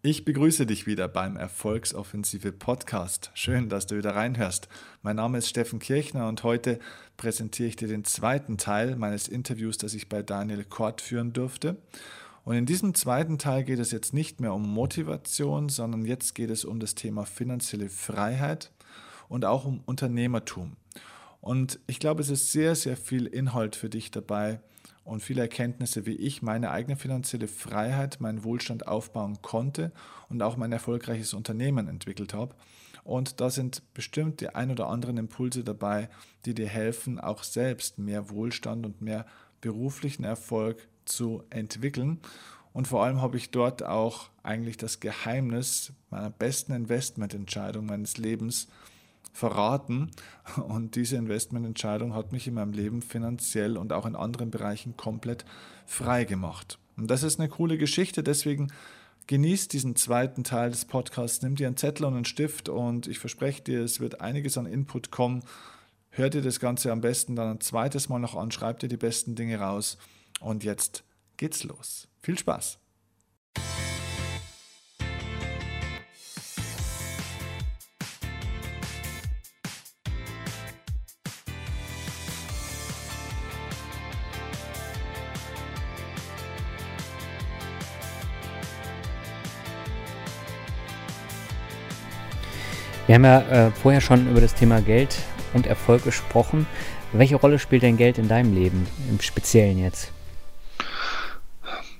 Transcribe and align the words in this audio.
Ich 0.00 0.24
begrüße 0.24 0.64
dich 0.64 0.86
wieder 0.86 1.08
beim 1.08 1.36
Erfolgsoffensive 1.36 2.52
Podcast. 2.52 3.32
Schön, 3.34 3.68
dass 3.68 3.88
du 3.88 3.96
wieder 3.96 4.14
reinhörst. 4.14 4.68
Mein 5.02 5.16
Name 5.16 5.38
ist 5.38 5.48
Steffen 5.48 5.80
Kirchner 5.80 6.28
und 6.28 6.44
heute 6.44 6.78
präsentiere 7.16 7.68
ich 7.68 7.74
dir 7.74 7.88
den 7.88 8.04
zweiten 8.04 8.58
Teil 8.58 8.94
meines 8.94 9.26
Interviews, 9.26 9.76
das 9.76 9.94
ich 9.94 10.08
bei 10.08 10.22
Daniel 10.22 10.62
Kort 10.62 11.00
führen 11.00 11.32
durfte. 11.32 11.78
Und 12.44 12.54
in 12.54 12.64
diesem 12.64 12.94
zweiten 12.94 13.38
Teil 13.38 13.64
geht 13.64 13.80
es 13.80 13.90
jetzt 13.90 14.14
nicht 14.14 14.40
mehr 14.40 14.54
um 14.54 14.72
Motivation, 14.72 15.68
sondern 15.68 16.04
jetzt 16.04 16.36
geht 16.36 16.50
es 16.50 16.64
um 16.64 16.78
das 16.78 16.94
Thema 16.94 17.26
finanzielle 17.26 17.88
Freiheit 17.88 18.70
und 19.28 19.44
auch 19.44 19.64
um 19.64 19.80
Unternehmertum. 19.84 20.76
Und 21.40 21.80
ich 21.88 21.98
glaube, 21.98 22.22
es 22.22 22.30
ist 22.30 22.52
sehr, 22.52 22.76
sehr 22.76 22.96
viel 22.96 23.26
Inhalt 23.26 23.74
für 23.74 23.90
dich 23.90 24.12
dabei, 24.12 24.60
und 25.08 25.22
viele 25.22 25.40
Erkenntnisse, 25.40 26.04
wie 26.04 26.16
ich 26.16 26.42
meine 26.42 26.70
eigene 26.70 26.96
finanzielle 26.96 27.48
Freiheit, 27.48 28.20
meinen 28.20 28.44
Wohlstand 28.44 28.86
aufbauen 28.86 29.40
konnte 29.40 29.90
und 30.28 30.42
auch 30.42 30.58
mein 30.58 30.70
erfolgreiches 30.70 31.32
Unternehmen 31.32 31.88
entwickelt 31.88 32.34
habe. 32.34 32.54
Und 33.04 33.40
da 33.40 33.48
sind 33.48 33.82
bestimmt 33.94 34.42
die 34.42 34.50
ein 34.50 34.70
oder 34.70 34.88
anderen 34.88 35.16
Impulse 35.16 35.64
dabei, 35.64 36.10
die 36.44 36.52
dir 36.52 36.68
helfen, 36.68 37.18
auch 37.18 37.42
selbst 37.42 37.98
mehr 37.98 38.28
Wohlstand 38.28 38.84
und 38.84 39.00
mehr 39.00 39.24
beruflichen 39.62 40.24
Erfolg 40.24 40.86
zu 41.06 41.42
entwickeln. 41.48 42.20
Und 42.74 42.86
vor 42.86 43.02
allem 43.02 43.22
habe 43.22 43.38
ich 43.38 43.50
dort 43.50 43.82
auch 43.82 44.28
eigentlich 44.42 44.76
das 44.76 45.00
Geheimnis 45.00 45.94
meiner 46.10 46.28
besten 46.28 46.74
Investmententscheidung 46.74 47.86
meines 47.86 48.18
Lebens 48.18 48.68
verraten. 49.32 50.10
Und 50.68 50.96
diese 50.96 51.16
Investmententscheidung 51.16 52.14
hat 52.14 52.32
mich 52.32 52.46
in 52.46 52.54
meinem 52.54 52.72
Leben 52.72 53.02
finanziell 53.02 53.76
und 53.76 53.92
auch 53.92 54.06
in 54.06 54.16
anderen 54.16 54.50
Bereichen 54.50 54.96
komplett 54.96 55.44
frei 55.86 56.24
gemacht. 56.24 56.78
Und 56.96 57.10
das 57.10 57.22
ist 57.22 57.38
eine 57.38 57.48
coole 57.48 57.78
Geschichte, 57.78 58.22
deswegen 58.22 58.72
genieß 59.28 59.68
diesen 59.68 59.94
zweiten 59.94 60.42
Teil 60.42 60.70
des 60.70 60.86
Podcasts, 60.86 61.42
nimm 61.42 61.54
dir 61.54 61.66
einen 61.66 61.76
Zettel 61.76 62.06
und 62.06 62.14
einen 62.14 62.24
Stift 62.24 62.68
und 62.68 63.06
ich 63.06 63.18
verspreche 63.18 63.62
dir, 63.62 63.84
es 63.84 64.00
wird 64.00 64.20
einiges 64.20 64.58
an 64.58 64.66
Input 64.66 65.10
kommen. 65.10 65.44
Hör 66.10 66.30
dir 66.30 66.42
das 66.42 66.58
Ganze 66.58 66.90
am 66.90 67.02
besten 67.02 67.36
dann 67.36 67.50
ein 67.50 67.60
zweites 67.60 68.08
Mal 68.08 68.18
noch 68.18 68.34
an, 68.34 68.50
schreib 68.50 68.80
dir 68.80 68.88
die 68.88 68.96
besten 68.96 69.34
Dinge 69.34 69.60
raus 69.60 69.98
und 70.40 70.64
jetzt 70.64 71.04
geht's 71.36 71.62
los. 71.62 72.08
Viel 72.22 72.38
Spaß! 72.38 72.87
Wir 93.08 93.14
haben 93.14 93.24
ja 93.24 93.40
äh, 93.40 93.70
vorher 93.70 94.02
schon 94.02 94.30
über 94.30 94.42
das 94.42 94.54
Thema 94.54 94.82
Geld 94.82 95.16
und 95.54 95.66
Erfolg 95.66 96.04
gesprochen. 96.04 96.66
Welche 97.14 97.36
Rolle 97.36 97.58
spielt 97.58 97.82
denn 97.82 97.96
Geld 97.96 98.18
in 98.18 98.28
deinem 98.28 98.54
Leben, 98.54 98.86
im 99.08 99.18
Speziellen 99.18 99.78
jetzt? 99.78 100.12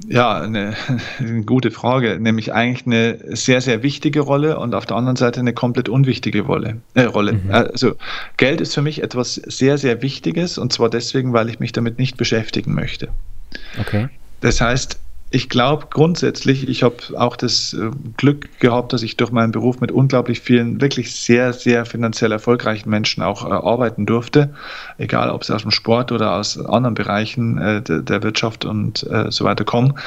Ja, 0.06 0.38
eine, 0.42 0.74
eine, 1.18 1.44
gute 1.44 1.70
Frage, 1.70 2.20
nämlich 2.20 2.52
eigentlich 2.52 2.84
eine 2.84 3.34
sehr, 3.34 3.62
sehr 3.62 3.82
wichtige 3.82 4.20
Rolle 4.20 4.58
und 4.58 4.74
auf 4.74 4.84
der 4.84 4.98
anderen 4.98 5.16
Seite 5.16 5.40
eine 5.40 5.54
komplett 5.54 5.88
unwichtige 5.88 6.42
Rolle. 6.42 6.76
Äh, 6.92 7.04
Rolle. 7.04 7.32
Mhm. 7.32 7.52
Also 7.52 7.94
Geld 8.36 8.60
ist 8.60 8.74
für 8.74 8.82
mich 8.82 9.02
etwas 9.02 9.36
sehr, 9.36 9.78
sehr 9.78 10.02
Wichtiges 10.02 10.58
und 10.58 10.74
zwar 10.74 10.90
deswegen, 10.90 11.32
weil 11.32 11.48
ich 11.48 11.58
mich 11.58 11.72
damit 11.72 11.98
nicht 11.98 12.18
beschäftigen 12.18 12.74
möchte. 12.74 13.08
Okay. 13.80 14.10
Das 14.42 14.60
heißt, 14.60 15.00
ich 15.30 15.50
glaube 15.50 15.88
grundsätzlich, 15.90 16.68
ich 16.68 16.82
habe 16.82 16.96
auch 17.16 17.36
das 17.36 17.74
äh, 17.74 17.90
Glück 18.16 18.58
gehabt, 18.60 18.92
dass 18.92 19.02
ich 19.02 19.16
durch 19.16 19.30
meinen 19.30 19.52
Beruf 19.52 19.80
mit 19.80 19.92
unglaublich 19.92 20.40
vielen, 20.40 20.80
wirklich 20.80 21.14
sehr, 21.14 21.52
sehr 21.52 21.84
finanziell 21.84 22.32
erfolgreichen 22.32 22.88
Menschen 22.88 23.22
auch 23.22 23.44
äh, 23.44 23.52
arbeiten 23.52 24.06
durfte. 24.06 24.54
Egal, 24.96 25.30
ob 25.30 25.44
sie 25.44 25.54
aus 25.54 25.62
dem 25.62 25.70
Sport 25.70 26.12
oder 26.12 26.34
aus 26.34 26.58
anderen 26.58 26.94
Bereichen 26.94 27.58
äh, 27.58 27.82
der, 27.82 28.00
der, 28.00 28.22
Wirtschaft 28.22 28.64
und 28.64 29.02
äh, 29.10 29.30
so 29.30 29.44
weiter 29.44 29.64
kommen. 29.64 29.98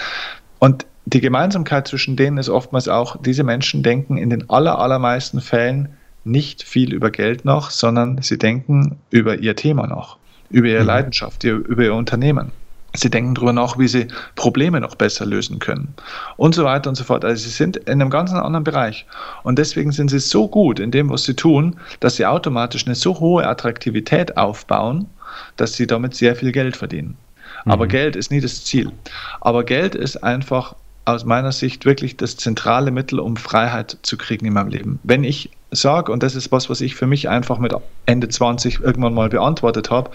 Und 0.57 0.85
die 1.05 1.21
Gemeinsamkeit 1.21 1.87
zwischen 1.87 2.15
denen 2.15 2.37
ist 2.37 2.49
oftmals 2.49 2.87
auch, 2.87 3.15
diese 3.21 3.43
Menschen 3.43 3.83
denken 3.83 4.17
in 4.17 4.31
den 4.31 4.49
aller, 4.49 4.79
allermeisten 4.79 5.39
Fällen 5.39 5.89
nicht 6.23 6.63
viel 6.63 6.93
über 6.93 7.11
Geld 7.11 7.45
noch, 7.45 7.69
sondern 7.69 8.21
sie 8.21 8.37
denken 8.37 8.97
über 9.11 9.37
ihr 9.37 9.55
Thema 9.55 9.87
noch, 9.87 10.17
über 10.49 10.67
ihre 10.67 10.81
mhm. 10.81 10.87
Leidenschaft, 10.87 11.43
über 11.43 11.83
ihr 11.83 11.93
Unternehmen. 11.93 12.51
Sie 12.93 13.09
denken 13.09 13.35
darüber 13.35 13.53
nach, 13.53 13.77
wie 13.77 13.87
sie 13.87 14.07
Probleme 14.35 14.81
noch 14.81 14.95
besser 14.95 15.25
lösen 15.25 15.59
können 15.59 15.93
und 16.37 16.55
so 16.55 16.65
weiter 16.65 16.89
und 16.89 16.95
so 16.95 17.03
fort. 17.03 17.23
Also 17.23 17.43
sie 17.43 17.49
sind 17.49 17.77
in 17.77 18.01
einem 18.01 18.09
ganz 18.09 18.33
anderen 18.33 18.63
Bereich 18.63 19.05
und 19.43 19.57
deswegen 19.57 19.91
sind 19.91 20.09
sie 20.09 20.19
so 20.19 20.47
gut 20.47 20.79
in 20.79 20.91
dem, 20.91 21.09
was 21.09 21.23
sie 21.23 21.35
tun, 21.35 21.77
dass 22.01 22.17
sie 22.17 22.25
automatisch 22.25 22.85
eine 22.85 22.95
so 22.95 23.19
hohe 23.19 23.47
Attraktivität 23.47 24.37
aufbauen, 24.37 25.07
dass 25.55 25.73
sie 25.73 25.87
damit 25.87 26.15
sehr 26.15 26.35
viel 26.35 26.51
Geld 26.51 26.75
verdienen. 26.75 27.17
Aber 27.65 27.85
mhm. 27.85 27.89
Geld 27.89 28.15
ist 28.15 28.31
nie 28.31 28.41
das 28.41 28.63
Ziel. 28.63 28.91
Aber 29.39 29.63
Geld 29.63 29.95
ist 29.95 30.17
einfach 30.23 30.75
aus 31.05 31.25
meiner 31.25 31.51
Sicht 31.51 31.85
wirklich 31.85 32.17
das 32.17 32.37
zentrale 32.37 32.91
Mittel, 32.91 33.19
um 33.19 33.35
Freiheit 33.35 33.97
zu 34.03 34.17
kriegen 34.17 34.45
in 34.45 34.53
meinem 34.53 34.69
Leben. 34.69 34.99
Wenn 35.03 35.23
ich 35.23 35.49
sage, 35.71 36.11
und 36.11 36.21
das 36.21 36.35
ist 36.35 36.51
was, 36.51 36.69
was 36.69 36.81
ich 36.81 36.95
für 36.95 37.07
mich 37.07 37.29
einfach 37.29 37.57
mit 37.57 37.73
Ende 38.05 38.27
20 38.27 38.81
irgendwann 38.81 39.13
mal 39.13 39.29
beantwortet 39.29 39.89
habe, 39.89 40.11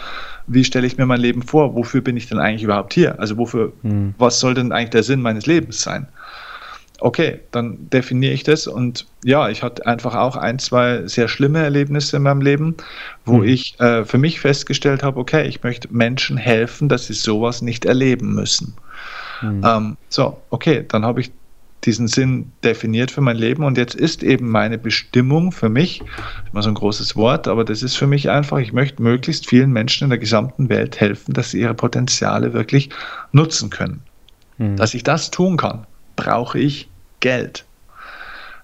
wie 0.46 0.64
stelle 0.64 0.86
ich 0.86 0.98
mir 0.98 1.06
mein 1.06 1.20
Leben 1.20 1.42
vor? 1.42 1.74
Wofür 1.74 2.02
bin 2.02 2.16
ich 2.16 2.28
denn 2.28 2.38
eigentlich 2.38 2.62
überhaupt 2.62 2.94
hier? 2.94 3.18
Also 3.18 3.36
wofür, 3.38 3.72
hm. 3.82 4.14
was 4.18 4.38
soll 4.38 4.54
denn 4.54 4.70
eigentlich 4.70 4.90
der 4.90 5.02
Sinn 5.02 5.22
meines 5.22 5.46
Lebens 5.46 5.80
sein? 5.80 6.06
Okay, 6.98 7.40
dann 7.50 7.90
definiere 7.90 8.32
ich 8.32 8.42
das 8.42 8.66
und 8.66 9.06
ja, 9.22 9.50
ich 9.50 9.62
hatte 9.62 9.86
einfach 9.86 10.14
auch 10.14 10.36
ein, 10.36 10.58
zwei 10.58 11.06
sehr 11.06 11.28
schlimme 11.28 11.62
Erlebnisse 11.62 12.16
in 12.16 12.22
meinem 12.22 12.40
Leben, 12.40 12.76
wo 13.24 13.38
hm. 13.38 13.44
ich 13.44 13.80
äh, 13.80 14.04
für 14.04 14.18
mich 14.18 14.40
festgestellt 14.40 15.02
habe, 15.02 15.18
okay, 15.18 15.46
ich 15.46 15.62
möchte 15.62 15.92
Menschen 15.92 16.36
helfen, 16.36 16.88
dass 16.88 17.06
sie 17.06 17.14
sowas 17.14 17.60
nicht 17.60 17.84
erleben 17.84 18.34
müssen. 18.34 18.76
Hm. 19.40 19.62
Ähm, 19.64 19.96
so, 20.08 20.40
okay, 20.50 20.84
dann 20.88 21.04
habe 21.04 21.20
ich 21.20 21.30
diesen 21.84 22.08
Sinn 22.08 22.52
definiert 22.64 23.10
für 23.10 23.20
mein 23.20 23.36
Leben 23.36 23.62
und 23.62 23.78
jetzt 23.78 23.94
ist 23.94 24.22
eben 24.22 24.50
meine 24.50 24.76
Bestimmung 24.76 25.52
für 25.52 25.68
mich, 25.68 26.02
immer 26.52 26.62
so 26.62 26.68
ein 26.68 26.74
großes 26.74 27.14
Wort, 27.14 27.46
aber 27.46 27.64
das 27.64 27.82
ist 27.82 27.96
für 27.96 28.08
mich 28.08 28.28
einfach, 28.28 28.58
ich 28.58 28.72
möchte 28.72 29.02
möglichst 29.02 29.48
vielen 29.48 29.70
Menschen 29.70 30.04
in 30.04 30.10
der 30.10 30.18
gesamten 30.18 30.68
Welt 30.68 31.00
helfen, 31.00 31.32
dass 31.32 31.52
sie 31.52 31.60
ihre 31.60 31.74
Potenziale 31.74 32.52
wirklich 32.52 32.90
nutzen 33.32 33.70
können. 33.70 34.02
Mhm. 34.58 34.76
Dass 34.76 34.94
ich 34.94 35.04
das 35.04 35.30
tun 35.30 35.56
kann, 35.56 35.86
brauche 36.16 36.58
ich 36.58 36.88
Geld. 37.20 37.64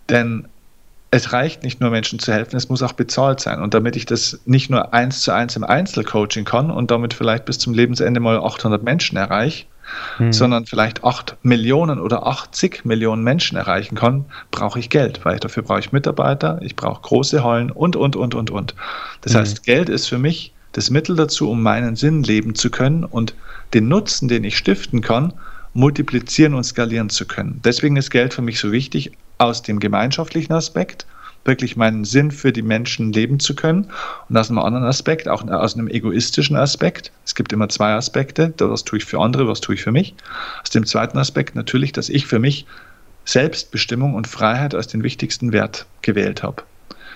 Denn 0.08 0.48
es 1.12 1.32
reicht 1.32 1.62
nicht 1.62 1.80
nur 1.80 1.90
Menschen 1.90 2.18
zu 2.18 2.32
helfen, 2.32 2.56
es 2.56 2.68
muss 2.68 2.82
auch 2.82 2.94
bezahlt 2.94 3.38
sein. 3.38 3.60
Und 3.60 3.74
damit 3.74 3.96
ich 3.96 4.06
das 4.06 4.40
nicht 4.46 4.70
nur 4.70 4.94
eins 4.94 5.20
zu 5.20 5.32
eins 5.32 5.54
im 5.54 5.62
Einzelcoaching 5.62 6.44
kann 6.44 6.70
und 6.70 6.90
damit 6.90 7.14
vielleicht 7.14 7.44
bis 7.44 7.58
zum 7.58 7.74
Lebensende 7.74 8.18
mal 8.18 8.38
800 8.38 8.82
Menschen 8.82 9.16
erreiche, 9.18 9.66
hm. 10.18 10.32
sondern 10.32 10.66
vielleicht 10.66 11.04
8 11.04 11.36
Millionen 11.42 11.98
oder 11.98 12.26
80 12.26 12.84
Millionen 12.84 13.22
Menschen 13.22 13.56
erreichen 13.56 13.96
kann, 13.96 14.24
brauche 14.50 14.78
ich 14.78 14.90
Geld, 14.90 15.24
weil 15.24 15.38
dafür 15.38 15.62
brauche 15.62 15.80
ich 15.80 15.92
Mitarbeiter, 15.92 16.60
ich 16.62 16.76
brauche 16.76 17.02
große 17.02 17.42
Hallen 17.44 17.70
und, 17.70 17.96
und, 17.96 18.16
und, 18.16 18.34
und, 18.34 18.50
und. 18.50 18.74
Das 19.20 19.34
hm. 19.34 19.40
heißt, 19.40 19.64
Geld 19.64 19.88
ist 19.88 20.06
für 20.06 20.18
mich 20.18 20.52
das 20.72 20.90
Mittel 20.90 21.16
dazu, 21.16 21.50
um 21.50 21.62
meinen 21.62 21.96
Sinn 21.96 22.22
leben 22.22 22.54
zu 22.54 22.70
können 22.70 23.04
und 23.04 23.34
den 23.74 23.88
Nutzen, 23.88 24.28
den 24.28 24.44
ich 24.44 24.56
stiften 24.56 25.00
kann, 25.00 25.32
multiplizieren 25.74 26.54
und 26.54 26.64
skalieren 26.64 27.08
zu 27.08 27.26
können. 27.26 27.60
Deswegen 27.64 27.96
ist 27.96 28.10
Geld 28.10 28.34
für 28.34 28.42
mich 28.42 28.58
so 28.58 28.72
wichtig 28.72 29.12
aus 29.38 29.62
dem 29.62 29.80
gemeinschaftlichen 29.80 30.52
Aspekt, 30.52 31.06
wirklich 31.44 31.76
meinen 31.76 32.04
Sinn 32.04 32.30
für 32.30 32.52
die 32.52 32.62
Menschen 32.62 33.12
leben 33.12 33.40
zu 33.40 33.54
können. 33.54 33.88
Und 34.28 34.36
aus 34.36 34.50
einem 34.50 34.58
anderen 34.58 34.86
Aspekt, 34.86 35.28
auch 35.28 35.46
aus 35.48 35.74
einem 35.74 35.88
egoistischen 35.88 36.56
Aspekt, 36.56 37.10
es 37.24 37.34
gibt 37.34 37.52
immer 37.52 37.68
zwei 37.68 37.92
Aspekte, 37.94 38.54
was 38.58 38.84
tue 38.84 38.98
ich 38.98 39.04
für 39.04 39.20
andere, 39.20 39.48
was 39.48 39.60
tue 39.60 39.74
ich 39.74 39.82
für 39.82 39.92
mich. 39.92 40.14
Aus 40.62 40.70
dem 40.70 40.86
zweiten 40.86 41.18
Aspekt 41.18 41.54
natürlich, 41.54 41.92
dass 41.92 42.08
ich 42.08 42.26
für 42.26 42.38
mich 42.38 42.66
Selbstbestimmung 43.24 44.14
und 44.14 44.26
Freiheit 44.26 44.74
als 44.74 44.88
den 44.88 45.02
wichtigsten 45.02 45.52
Wert 45.52 45.86
gewählt 46.02 46.42
habe. 46.42 46.62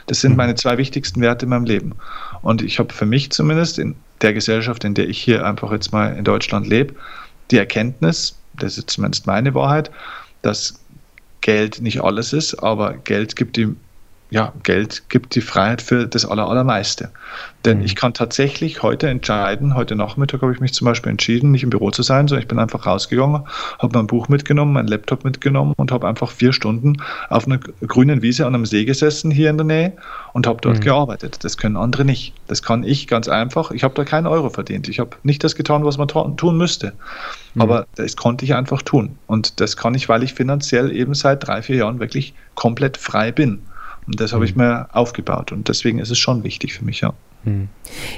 Das 0.06 0.20
sind 0.20 0.32
mhm. 0.32 0.36
meine 0.38 0.54
zwei 0.54 0.78
wichtigsten 0.78 1.20
Werte 1.20 1.46
in 1.46 1.50
meinem 1.50 1.64
Leben. 1.64 1.94
Und 2.42 2.62
ich 2.62 2.78
habe 2.78 2.92
für 2.92 3.06
mich 3.06 3.30
zumindest 3.30 3.78
in 3.78 3.96
der 4.22 4.32
Gesellschaft, 4.32 4.84
in 4.84 4.94
der 4.94 5.08
ich 5.08 5.18
hier 5.18 5.44
einfach 5.44 5.72
jetzt 5.72 5.92
mal 5.92 6.16
in 6.16 6.24
Deutschland 6.24 6.66
lebe, 6.66 6.94
die 7.50 7.58
Erkenntnis, 7.58 8.36
das 8.54 8.78
ist 8.78 8.90
zumindest 8.90 9.26
meine 9.26 9.54
Wahrheit, 9.54 9.90
dass 10.42 10.80
Geld 11.40 11.80
nicht 11.80 12.02
alles 12.02 12.32
ist, 12.32 12.54
aber 12.54 12.94
Geld 12.94 13.36
gibt 13.36 13.56
die 13.56 13.74
ja, 14.28 14.52
Geld 14.64 15.08
gibt 15.08 15.34
die 15.36 15.40
Freiheit 15.40 15.80
für 15.80 16.06
das 16.06 16.24
Allermeiste. 16.24 17.10
Denn 17.64 17.78
mhm. 17.78 17.84
ich 17.84 17.94
kann 17.94 18.12
tatsächlich 18.12 18.82
heute 18.82 19.08
entscheiden, 19.08 19.74
heute 19.74 19.94
Nachmittag 19.94 20.42
habe 20.42 20.52
ich 20.52 20.58
mich 20.58 20.72
zum 20.72 20.84
Beispiel 20.84 21.10
entschieden, 21.10 21.52
nicht 21.52 21.62
im 21.62 21.70
Büro 21.70 21.90
zu 21.90 22.02
sein, 22.02 22.26
sondern 22.26 22.42
ich 22.42 22.48
bin 22.48 22.58
einfach 22.58 22.86
rausgegangen, 22.86 23.42
habe 23.78 23.98
mein 23.98 24.08
Buch 24.08 24.28
mitgenommen, 24.28 24.72
mein 24.72 24.88
Laptop 24.88 25.24
mitgenommen 25.24 25.74
und 25.76 25.92
habe 25.92 26.08
einfach 26.08 26.30
vier 26.32 26.52
Stunden 26.52 26.96
auf 27.28 27.46
einer 27.46 27.58
grünen 27.58 28.20
Wiese 28.22 28.46
an 28.46 28.54
einem 28.54 28.66
See 28.66 28.84
gesessen 28.84 29.30
hier 29.30 29.48
in 29.48 29.58
der 29.58 29.66
Nähe 29.66 29.92
und 30.32 30.48
habe 30.48 30.60
dort 30.60 30.78
mhm. 30.78 30.82
gearbeitet. 30.82 31.44
Das 31.44 31.56
können 31.56 31.76
andere 31.76 32.04
nicht. 32.04 32.34
Das 32.48 32.62
kann 32.62 32.82
ich 32.82 33.06
ganz 33.06 33.28
einfach. 33.28 33.70
Ich 33.70 33.84
habe 33.84 33.94
da 33.94 34.04
keinen 34.04 34.26
Euro 34.26 34.50
verdient. 34.50 34.88
Ich 34.88 34.98
habe 34.98 35.10
nicht 35.22 35.44
das 35.44 35.54
getan, 35.54 35.84
was 35.84 35.98
man 35.98 36.08
tun 36.08 36.56
müsste. 36.56 36.94
Mhm. 37.54 37.62
Aber 37.62 37.86
das 37.94 38.16
konnte 38.16 38.44
ich 38.44 38.54
einfach 38.54 38.82
tun. 38.82 39.18
Und 39.28 39.60
das 39.60 39.76
kann 39.76 39.94
ich, 39.94 40.08
weil 40.08 40.24
ich 40.24 40.34
finanziell 40.34 40.90
eben 40.90 41.14
seit 41.14 41.46
drei, 41.46 41.62
vier 41.62 41.76
Jahren 41.76 42.00
wirklich 42.00 42.34
komplett 42.54 42.96
frei 42.96 43.30
bin. 43.30 43.60
Und 44.06 44.20
das 44.20 44.32
habe 44.32 44.44
ich 44.44 44.54
mhm. 44.54 44.62
mir 44.62 44.94
aufgebaut. 44.94 45.52
Und 45.52 45.68
deswegen 45.68 45.98
ist 45.98 46.10
es 46.10 46.18
schon 46.18 46.44
wichtig 46.44 46.74
für 46.74 46.84
mich, 46.84 47.00
ja. 47.00 47.14
Mhm. 47.44 47.68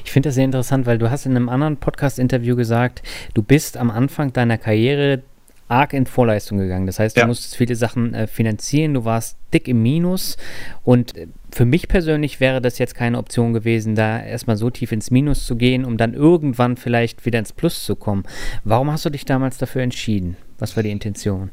Ich 0.05 0.11
finde 0.11 0.29
das 0.29 0.35
sehr 0.35 0.45
interessant, 0.45 0.87
weil 0.87 0.99
du 0.99 1.11
hast 1.11 1.27
in 1.27 1.37
einem 1.37 1.49
anderen 1.49 1.77
Podcast-Interview 1.77 2.57
gesagt, 2.57 3.03
du 3.35 3.43
bist 3.43 3.77
am 3.77 3.91
Anfang 3.91 4.33
deiner 4.33 4.59
Karriere 4.59 5.23
arg 5.69 5.93
in 5.93 6.07
Vorleistung 6.07 6.59
gegangen. 6.59 6.87
Das 6.87 6.99
heißt, 6.99 7.17
du 7.17 7.21
ja. 7.21 7.27
musstest 7.27 7.57
viele 7.57 7.77
Sachen 7.77 8.15
äh, 8.15 8.27
finanzieren, 8.27 8.95
du 8.95 9.05
warst 9.05 9.37
dick 9.53 9.69
im 9.69 9.83
Minus 9.83 10.37
und 10.83 11.17
äh, 11.17 11.29
für 11.53 11.65
mich 11.65 11.89
persönlich 11.89 12.41
wäre 12.41 12.61
das 12.61 12.79
jetzt 12.79 12.95
keine 12.95 13.19
Option 13.19 13.53
gewesen, 13.53 13.95
da 13.95 14.23
erstmal 14.23 14.57
so 14.57 14.71
tief 14.71 14.93
ins 14.93 15.11
Minus 15.11 15.47
zu 15.47 15.57
gehen, 15.57 15.85
um 15.85 15.97
dann 15.97 16.15
irgendwann 16.15 16.77
vielleicht 16.77 17.27
wieder 17.27 17.39
ins 17.39 17.53
Plus 17.53 17.85
zu 17.85 17.97
kommen. 17.97 18.25
Warum 18.65 18.91
hast 18.91 19.05
du 19.05 19.11
dich 19.11 19.25
damals 19.25 19.59
dafür 19.59 19.83
entschieden? 19.83 20.37
Was 20.59 20.75
war 20.77 20.83
die 20.83 20.91
Intention? 20.91 21.51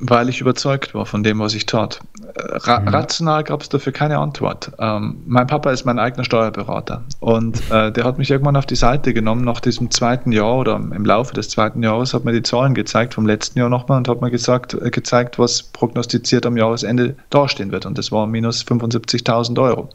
Weil 0.00 0.28
ich 0.28 0.40
überzeugt 0.40 0.94
war 0.94 1.06
von 1.06 1.22
dem, 1.22 1.40
was 1.40 1.54
ich 1.54 1.66
tat. 1.66 2.00
Ra 2.36 2.80
mhm. 2.80 2.88
Rational 2.88 3.42
gab 3.42 3.62
es 3.62 3.68
dafür 3.68 3.92
keine 3.92 4.18
Antwort. 4.18 4.70
Ähm, 4.78 5.22
mein 5.26 5.46
Papa 5.46 5.70
ist 5.70 5.84
mein 5.84 5.98
eigener 5.98 6.24
Steuerberater 6.24 7.02
und 7.20 7.60
äh, 7.70 7.90
der 7.90 8.04
hat 8.04 8.18
mich 8.18 8.30
irgendwann 8.30 8.56
auf 8.56 8.66
die 8.66 8.76
Seite 8.76 9.12
genommen 9.12 9.44
nach 9.44 9.60
diesem 9.60 9.90
zweiten 9.90 10.30
Jahr 10.30 10.56
oder 10.56 10.76
im 10.76 11.04
Laufe 11.04 11.34
des 11.34 11.48
zweiten 11.48 11.82
Jahres, 11.82 12.14
hat 12.14 12.24
mir 12.24 12.32
die 12.32 12.42
Zahlen 12.42 12.74
gezeigt 12.74 13.14
vom 13.14 13.26
letzten 13.26 13.58
Jahr 13.58 13.68
nochmal 13.68 13.98
und 13.98 14.08
hat 14.08 14.20
mir 14.20 14.30
gesagt, 14.30 14.74
äh, 14.74 14.90
gezeigt, 14.90 15.38
was 15.38 15.62
prognostiziert 15.62 16.46
am 16.46 16.56
Jahresende 16.56 17.16
dastehen 17.30 17.72
wird 17.72 17.84
und 17.84 17.98
das 17.98 18.12
war 18.12 18.26
minus 18.26 18.64
75.000 18.64 19.60
Euro. 19.60 19.88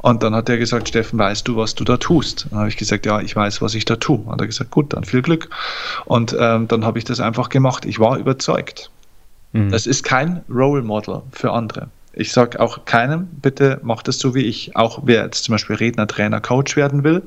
Und 0.00 0.22
dann 0.22 0.34
hat 0.34 0.48
er 0.48 0.58
gesagt, 0.58 0.88
Steffen, 0.88 1.18
weißt 1.18 1.48
du, 1.48 1.56
was 1.56 1.74
du 1.74 1.82
da 1.82 1.96
tust? 1.96 2.46
Dann 2.50 2.60
habe 2.60 2.68
ich 2.68 2.76
gesagt, 2.76 3.04
ja, 3.04 3.20
ich 3.20 3.34
weiß, 3.34 3.60
was 3.62 3.74
ich 3.74 3.84
da 3.84 3.96
tue. 3.96 4.18
Und 4.18 4.40
er 4.40 4.42
hat 4.42 4.46
gesagt, 4.46 4.70
gut, 4.70 4.92
dann 4.92 5.02
viel 5.02 5.22
Glück. 5.22 5.48
Und 6.04 6.36
ähm, 6.38 6.68
dann 6.68 6.84
habe 6.84 6.98
ich 6.98 7.04
das 7.04 7.18
einfach 7.18 7.48
gemacht. 7.48 7.84
Ich 7.84 7.98
war 7.98 8.16
überzeugt. 8.16 8.90
Mhm. 9.52 9.70
Das 9.70 9.86
ist 9.86 10.02
kein 10.02 10.42
Role 10.48 10.82
Model 10.82 11.22
für 11.32 11.52
andere. 11.52 11.88
Ich 12.12 12.32
sage 12.32 12.58
auch 12.58 12.84
keinem, 12.84 13.28
bitte 13.28 13.78
macht 13.82 14.08
es 14.08 14.18
so 14.18 14.34
wie 14.34 14.42
ich. 14.42 14.74
Auch 14.76 15.02
wer 15.04 15.22
jetzt 15.24 15.44
zum 15.44 15.52
Beispiel 15.52 15.76
Redner, 15.76 16.06
Trainer, 16.06 16.40
Coach 16.40 16.74
werden 16.74 17.04
will, 17.04 17.22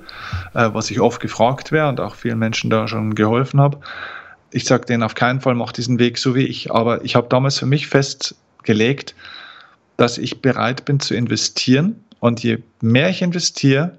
äh, 0.53 0.69
was 0.73 0.91
ich 0.91 0.99
oft 0.99 1.21
gefragt 1.21 1.71
wäre 1.71 1.87
und 1.87 1.99
auch 1.99 2.15
vielen 2.15 2.39
Menschen 2.39 2.69
da 2.69 2.87
schon 2.87 3.15
geholfen 3.15 3.61
habe. 3.61 3.79
Ich 4.51 4.65
sage 4.65 4.85
denen 4.85 5.03
auf 5.03 5.15
keinen 5.15 5.39
Fall, 5.39 5.55
macht 5.55 5.77
diesen 5.77 5.97
Weg 5.97 6.17
so 6.17 6.35
wie 6.35 6.45
ich. 6.45 6.71
Aber 6.71 7.05
ich 7.05 7.15
habe 7.15 7.27
damals 7.29 7.57
für 7.59 7.65
mich 7.65 7.87
festgelegt, 7.87 9.15
dass 9.95 10.17
ich 10.17 10.41
bereit 10.41 10.83
bin 10.83 10.99
zu 10.99 11.15
investieren. 11.15 12.03
Und 12.19 12.43
je 12.43 12.59
mehr 12.81 13.09
ich 13.09 13.21
investiere, 13.21 13.97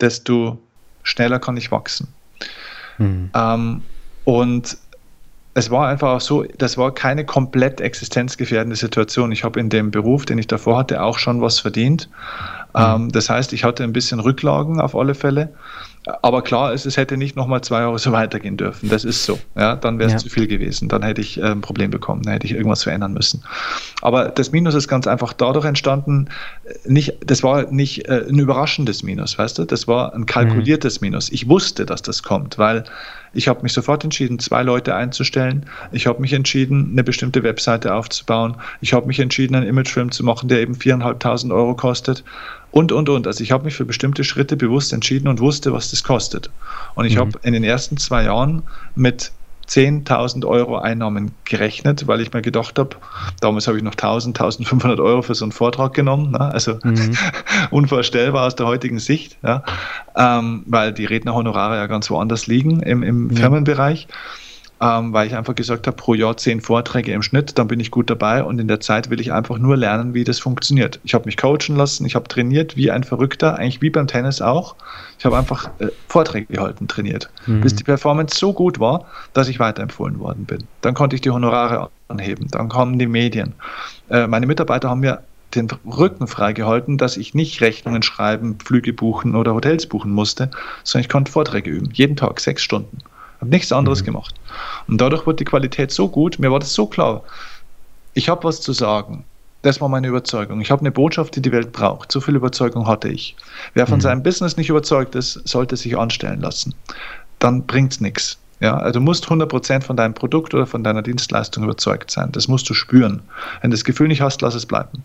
desto 0.00 0.58
schneller 1.04 1.38
kann 1.38 1.56
ich 1.56 1.70
wachsen. 1.70 2.08
Mhm. 2.98 3.30
Ähm, 3.34 3.82
und 4.24 4.76
es 5.56 5.70
war 5.70 5.88
einfach 5.88 6.10
auch 6.10 6.20
so, 6.20 6.44
das 6.58 6.76
war 6.76 6.92
keine 6.92 7.24
komplett 7.24 7.80
existenzgefährdende 7.80 8.76
Situation. 8.76 9.32
Ich 9.32 9.42
habe 9.42 9.58
in 9.58 9.70
dem 9.70 9.90
Beruf, 9.90 10.26
den 10.26 10.36
ich 10.36 10.46
davor 10.46 10.76
hatte, 10.76 11.02
auch 11.02 11.18
schon 11.18 11.40
was 11.40 11.60
verdient. 11.60 12.10
Mhm. 12.74 12.82
Ähm, 12.82 13.08
das 13.10 13.30
heißt, 13.30 13.54
ich 13.54 13.64
hatte 13.64 13.82
ein 13.82 13.94
bisschen 13.94 14.20
Rücklagen 14.20 14.82
auf 14.82 14.94
alle 14.94 15.14
Fälle. 15.14 15.54
Aber 16.22 16.42
klar 16.42 16.74
ist, 16.74 16.84
es 16.84 16.98
hätte 16.98 17.16
nicht 17.16 17.36
nochmal 17.36 17.62
zwei 17.62 17.80
Jahre 17.80 17.98
so 17.98 18.12
weitergehen 18.12 18.58
dürfen. 18.58 18.90
Das 18.90 19.04
ist 19.04 19.24
so. 19.24 19.38
Ja, 19.56 19.76
dann 19.76 19.98
wäre 19.98 20.08
es 20.08 20.12
ja. 20.12 20.18
zu 20.18 20.28
viel 20.28 20.46
gewesen. 20.46 20.90
Dann 20.90 21.02
hätte 21.02 21.22
ich 21.22 21.38
äh, 21.38 21.44
ein 21.44 21.62
Problem 21.62 21.90
bekommen. 21.90 22.20
Dann 22.22 22.34
hätte 22.34 22.46
ich 22.46 22.52
irgendwas 22.52 22.82
verändern 22.82 23.14
müssen. 23.14 23.42
Aber 24.02 24.28
das 24.28 24.52
Minus 24.52 24.74
ist 24.74 24.88
ganz 24.88 25.06
einfach 25.06 25.32
dadurch 25.32 25.64
entstanden. 25.64 26.28
Äh, 26.64 26.74
nicht, 26.84 27.16
das 27.24 27.42
war 27.42 27.72
nicht 27.72 28.10
äh, 28.10 28.26
ein 28.28 28.38
überraschendes 28.38 29.02
Minus, 29.02 29.38
weißt 29.38 29.56
du? 29.56 29.64
Das 29.64 29.88
war 29.88 30.14
ein 30.14 30.26
kalkuliertes 30.26 31.00
mhm. 31.00 31.06
Minus. 31.06 31.32
Ich 31.32 31.48
wusste, 31.48 31.86
dass 31.86 32.02
das 32.02 32.22
kommt, 32.22 32.58
weil 32.58 32.84
ich 33.36 33.48
habe 33.48 33.62
mich 33.62 33.72
sofort 33.72 34.02
entschieden, 34.02 34.38
zwei 34.38 34.62
Leute 34.62 34.94
einzustellen. 34.94 35.66
Ich 35.92 36.06
habe 36.06 36.20
mich 36.20 36.32
entschieden, 36.32 36.90
eine 36.92 37.04
bestimmte 37.04 37.42
Webseite 37.42 37.94
aufzubauen. 37.94 38.56
Ich 38.80 38.94
habe 38.94 39.06
mich 39.06 39.20
entschieden, 39.20 39.54
einen 39.54 39.68
Imagefilm 39.68 40.10
zu 40.10 40.24
machen, 40.24 40.48
der 40.48 40.60
eben 40.60 40.74
4.500 40.74 41.52
Euro 41.54 41.74
kostet 41.74 42.24
und, 42.70 42.92
und, 42.92 43.08
und. 43.08 43.26
Also 43.26 43.44
ich 43.44 43.52
habe 43.52 43.64
mich 43.64 43.74
für 43.74 43.84
bestimmte 43.84 44.24
Schritte 44.24 44.56
bewusst 44.56 44.92
entschieden 44.92 45.28
und 45.28 45.40
wusste, 45.40 45.72
was 45.72 45.90
das 45.90 46.02
kostet. 46.02 46.50
Und 46.94 47.04
ich 47.04 47.16
mhm. 47.16 47.20
habe 47.20 47.38
in 47.42 47.52
den 47.52 47.64
ersten 47.64 47.98
zwei 47.98 48.24
Jahren 48.24 48.62
mit 48.94 49.32
10.000 49.68 50.46
Euro 50.46 50.78
Einnahmen 50.78 51.32
gerechnet, 51.44 52.06
weil 52.06 52.20
ich 52.20 52.32
mir 52.32 52.42
gedacht 52.42 52.78
habe, 52.78 52.90
damals 53.40 53.66
habe 53.66 53.76
ich 53.78 53.82
noch 53.82 53.94
1.000, 53.94 54.36
1.500 54.36 55.02
Euro 55.02 55.22
für 55.22 55.34
so 55.34 55.44
einen 55.44 55.52
Vortrag 55.52 55.92
genommen, 55.94 56.32
ne? 56.32 56.40
also 56.40 56.78
mhm. 56.82 57.16
unvorstellbar 57.70 58.46
aus 58.46 58.54
der 58.56 58.66
heutigen 58.66 58.98
Sicht, 58.98 59.38
ja? 59.42 59.64
ähm, 60.16 60.62
weil 60.66 60.92
die 60.92 61.04
Rednerhonorare 61.04 61.76
ja 61.76 61.86
ganz 61.86 62.10
woanders 62.10 62.46
liegen 62.46 62.80
im, 62.80 63.02
im 63.02 63.24
mhm. 63.24 63.36
Firmenbereich 63.36 64.06
ähm, 64.80 65.12
weil 65.12 65.26
ich 65.26 65.34
einfach 65.34 65.54
gesagt 65.54 65.86
habe, 65.86 65.96
pro 65.96 66.14
Jahr 66.14 66.36
zehn 66.36 66.60
Vorträge 66.60 67.12
im 67.12 67.22
Schnitt, 67.22 67.58
dann 67.58 67.66
bin 67.66 67.80
ich 67.80 67.90
gut 67.90 68.10
dabei 68.10 68.44
und 68.44 68.58
in 68.58 68.68
der 68.68 68.80
Zeit 68.80 69.08
will 69.08 69.20
ich 69.20 69.32
einfach 69.32 69.58
nur 69.58 69.76
lernen, 69.76 70.12
wie 70.12 70.24
das 70.24 70.38
funktioniert. 70.38 71.00
Ich 71.02 71.14
habe 71.14 71.24
mich 71.24 71.36
coachen 71.36 71.76
lassen, 71.76 72.04
ich 72.04 72.14
habe 72.14 72.28
trainiert 72.28 72.76
wie 72.76 72.90
ein 72.90 73.02
Verrückter, 73.02 73.56
eigentlich 73.56 73.80
wie 73.80 73.90
beim 73.90 74.06
Tennis 74.06 74.42
auch. 74.42 74.76
Ich 75.18 75.24
habe 75.24 75.38
einfach 75.38 75.70
äh, 75.78 75.88
Vorträge 76.08 76.52
gehalten, 76.52 76.88
trainiert, 76.88 77.30
mhm. 77.46 77.62
bis 77.62 77.74
die 77.74 77.84
Performance 77.84 78.38
so 78.38 78.52
gut 78.52 78.78
war, 78.78 79.06
dass 79.32 79.48
ich 79.48 79.58
weiterempfohlen 79.58 80.18
worden 80.18 80.44
bin. 80.44 80.64
Dann 80.82 80.94
konnte 80.94 81.16
ich 81.16 81.22
die 81.22 81.30
Honorare 81.30 81.88
anheben, 82.08 82.48
dann 82.50 82.68
kamen 82.68 82.98
die 82.98 83.06
Medien. 83.06 83.54
Äh, 84.10 84.26
meine 84.26 84.46
Mitarbeiter 84.46 84.90
haben 84.90 85.00
mir 85.00 85.22
den 85.54 85.68
Rücken 85.86 86.26
freigehalten, 86.26 86.98
dass 86.98 87.16
ich 87.16 87.32
nicht 87.32 87.62
Rechnungen 87.62 88.02
schreiben, 88.02 88.58
Flüge 88.62 88.92
buchen 88.92 89.34
oder 89.34 89.54
Hotels 89.54 89.86
buchen 89.86 90.12
musste, 90.12 90.50
sondern 90.84 91.04
ich 91.04 91.08
konnte 91.08 91.32
Vorträge 91.32 91.70
üben, 91.70 91.88
jeden 91.92 92.16
Tag, 92.16 92.40
sechs 92.40 92.62
Stunden. 92.62 92.98
Habe 93.40 93.50
nichts 93.50 93.72
anderes 93.72 94.02
mhm. 94.02 94.06
gemacht. 94.06 94.34
Und 94.88 95.00
dadurch 95.00 95.26
wurde 95.26 95.36
die 95.36 95.44
Qualität 95.44 95.90
so 95.90 96.08
gut, 96.08 96.38
mir 96.38 96.50
war 96.50 96.58
das 96.58 96.72
so 96.72 96.86
klar. 96.86 97.22
Ich 98.14 98.28
habe 98.28 98.44
was 98.44 98.60
zu 98.60 98.72
sagen. 98.72 99.24
Das 99.62 99.80
war 99.80 99.88
meine 99.88 100.06
Überzeugung. 100.06 100.60
Ich 100.60 100.70
habe 100.70 100.80
eine 100.80 100.92
Botschaft, 100.92 101.34
die 101.34 101.42
die 101.42 101.50
Welt 101.50 101.72
braucht. 101.72 102.12
So 102.12 102.20
viel 102.20 102.36
Überzeugung 102.36 102.86
hatte 102.86 103.08
ich. 103.08 103.36
Wer 103.74 103.86
von 103.86 103.98
mhm. 103.98 104.02
seinem 104.02 104.22
Business 104.22 104.56
nicht 104.56 104.68
überzeugt 104.68 105.14
ist, 105.14 105.40
sollte 105.46 105.76
sich 105.76 105.98
anstellen 105.98 106.40
lassen. 106.40 106.74
Dann 107.38 107.66
bringt 107.66 107.92
es 107.92 108.00
nichts. 108.00 108.38
Ja, 108.60 108.76
also 108.76 109.00
du 109.00 109.04
musst 109.04 109.26
100% 109.26 109.82
von 109.82 109.96
deinem 109.96 110.14
Produkt 110.14 110.54
oder 110.54 110.66
von 110.66 110.82
deiner 110.82 111.02
Dienstleistung 111.02 111.64
überzeugt 111.64 112.10
sein. 112.10 112.32
Das 112.32 112.48
musst 112.48 112.70
du 112.70 112.74
spüren. 112.74 113.22
Wenn 113.60 113.70
du 113.70 113.74
das 113.74 113.84
Gefühl 113.84 114.08
nicht 114.08 114.22
hast, 114.22 114.40
lass 114.40 114.54
es 114.54 114.64
bleiben. 114.64 115.04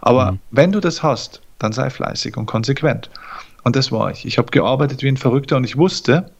Aber 0.00 0.32
mhm. 0.32 0.38
wenn 0.50 0.72
du 0.72 0.80
das 0.80 1.02
hast, 1.02 1.42
dann 1.58 1.72
sei 1.72 1.90
fleißig 1.90 2.36
und 2.36 2.46
konsequent. 2.46 3.10
Und 3.64 3.76
das 3.76 3.92
war 3.92 4.10
ich. 4.10 4.24
Ich 4.24 4.38
habe 4.38 4.50
gearbeitet 4.50 5.02
wie 5.02 5.08
ein 5.08 5.18
Verrückter 5.18 5.56
und 5.56 5.64
ich 5.64 5.76
wusste, 5.76 6.30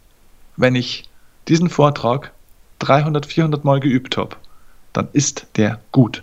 wenn 0.56 0.74
ich 0.74 1.09
diesen 1.48 1.68
Vortrag 1.68 2.32
300, 2.80 3.26
400 3.26 3.64
Mal 3.64 3.80
geübt 3.80 4.16
habe, 4.16 4.36
dann 4.92 5.08
ist 5.12 5.46
der 5.56 5.80
gut. 5.92 6.22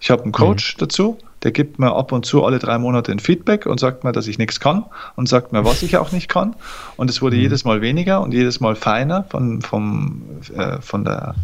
Ich 0.00 0.10
habe 0.10 0.22
einen 0.22 0.32
Coach 0.32 0.74
mhm. 0.74 0.78
dazu, 0.80 1.18
der 1.42 1.52
gibt 1.52 1.78
mir 1.78 1.94
ab 1.94 2.10
und 2.10 2.24
zu 2.24 2.42
alle 2.42 2.58
drei 2.58 2.78
Monate 2.78 3.12
ein 3.12 3.18
Feedback 3.18 3.66
und 3.66 3.78
sagt 3.78 4.02
mir, 4.02 4.12
dass 4.12 4.26
ich 4.26 4.38
nichts 4.38 4.60
kann 4.60 4.86
und 5.14 5.28
sagt 5.28 5.52
mir, 5.52 5.64
was 5.64 5.82
ich 5.82 5.98
auch 5.98 6.10
nicht 6.10 6.28
kann. 6.28 6.56
Und 6.96 7.10
es 7.10 7.20
wurde 7.20 7.36
mhm. 7.36 7.42
jedes 7.42 7.64
Mal 7.64 7.82
weniger 7.82 8.22
und 8.22 8.32
jedes 8.32 8.60
Mal 8.60 8.74
feiner 8.74 9.24
von, 9.24 9.60
vom, 9.60 10.22
äh, 10.56 10.80
von 10.80 11.04
der 11.04 11.34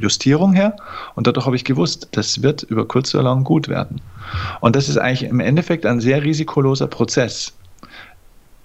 Justierung 0.00 0.52
her. 0.52 0.76
Und 1.14 1.28
dadurch 1.28 1.46
habe 1.46 1.54
ich 1.54 1.64
gewusst, 1.64 2.08
das 2.12 2.42
wird 2.42 2.64
über 2.64 2.86
kurz 2.86 3.14
oder 3.14 3.24
lang 3.24 3.44
gut 3.44 3.68
werden. 3.68 4.00
Und 4.60 4.74
das 4.74 4.88
ist 4.88 4.98
eigentlich 4.98 5.30
im 5.30 5.38
Endeffekt 5.38 5.86
ein 5.86 6.00
sehr 6.00 6.24
risikoloser 6.24 6.88
Prozess 6.88 7.52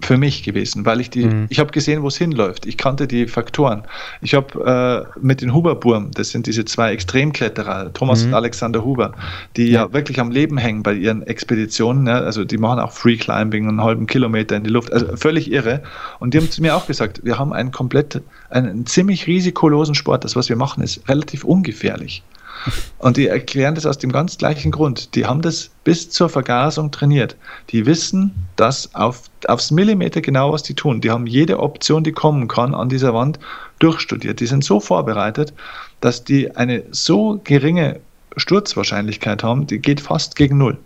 für 0.01 0.17
mich 0.17 0.43
gewesen, 0.43 0.85
weil 0.85 1.01
ich 1.01 1.09
die, 1.09 1.25
mhm. 1.25 1.47
ich 1.49 1.59
habe 1.59 1.71
gesehen, 1.71 2.01
wo 2.01 2.07
es 2.07 2.17
hinläuft. 2.17 2.65
Ich 2.65 2.77
kannte 2.77 3.07
die 3.07 3.27
Faktoren. 3.27 3.83
Ich 4.21 4.33
habe 4.33 5.07
äh, 5.15 5.19
mit 5.19 5.41
den 5.41 5.53
Huber-Burm, 5.53 6.11
das 6.11 6.29
sind 6.29 6.47
diese 6.47 6.65
zwei 6.65 6.91
Extremkletterer, 6.93 7.93
Thomas 7.93 8.21
mhm. 8.21 8.29
und 8.29 8.33
Alexander 8.35 8.83
Huber, 8.83 9.13
die 9.55 9.69
ja. 9.69 9.85
ja. 9.85 9.93
wirklich 9.93 10.19
am 10.19 10.31
Leben 10.31 10.57
hängen 10.57 10.83
bei 10.83 10.93
ihren 10.93 11.23
Expeditionen. 11.23 12.03
Ne? 12.03 12.13
Also 12.13 12.45
die 12.45 12.57
machen 12.57 12.79
auch 12.79 12.91
Free 12.91 13.17
Climbing, 13.17 13.67
einen 13.67 13.81
halben 13.81 14.07
Kilometer 14.07 14.55
in 14.55 14.63
die 14.63 14.69
Luft, 14.69 14.91
also 14.91 15.15
völlig 15.17 15.51
irre. 15.51 15.83
Und 16.19 16.33
die 16.33 16.39
haben 16.39 16.49
zu 16.49 16.61
mir 16.61 16.75
auch 16.75 16.87
gesagt, 16.87 17.21
wir 17.23 17.37
haben 17.37 17.53
einen 17.53 17.71
komplett, 17.71 18.21
einen 18.49 18.85
ziemlich 18.85 19.27
risikolosen 19.27 19.95
Sport. 19.95 20.23
Das, 20.23 20.35
was 20.35 20.49
wir 20.49 20.55
machen, 20.55 20.83
ist 20.83 21.07
relativ 21.09 21.43
ungefährlich. 21.43 22.23
Und 22.97 23.17
die 23.17 23.27
erklären 23.27 23.75
das 23.75 23.85
aus 23.85 23.97
dem 23.97 24.11
ganz 24.11 24.37
gleichen 24.37 24.71
Grund. 24.71 25.15
Die 25.15 25.25
haben 25.25 25.41
das 25.41 25.71
bis 25.83 26.09
zur 26.09 26.29
Vergasung 26.29 26.91
trainiert. 26.91 27.35
Die 27.69 27.85
wissen 27.85 28.33
das 28.55 28.93
auf, 28.95 29.23
aufs 29.47 29.71
Millimeter 29.71 30.21
genau, 30.21 30.51
was 30.51 30.63
die 30.63 30.73
tun. 30.73 31.01
Die 31.01 31.11
haben 31.11 31.27
jede 31.27 31.59
Option, 31.59 32.03
die 32.03 32.11
kommen 32.11 32.47
kann, 32.47 32.75
an 32.75 32.89
dieser 32.89 33.13
Wand 33.13 33.39
durchstudiert. 33.79 34.39
Die 34.39 34.47
sind 34.47 34.63
so 34.63 34.79
vorbereitet, 34.79 35.53
dass 36.01 36.23
die 36.23 36.55
eine 36.55 36.83
so 36.91 37.39
geringe 37.43 37.99
Sturzwahrscheinlichkeit 38.35 39.43
haben, 39.43 39.67
die 39.67 39.79
geht 39.79 40.01
fast 40.01 40.35
gegen 40.35 40.57
Null. 40.57 40.77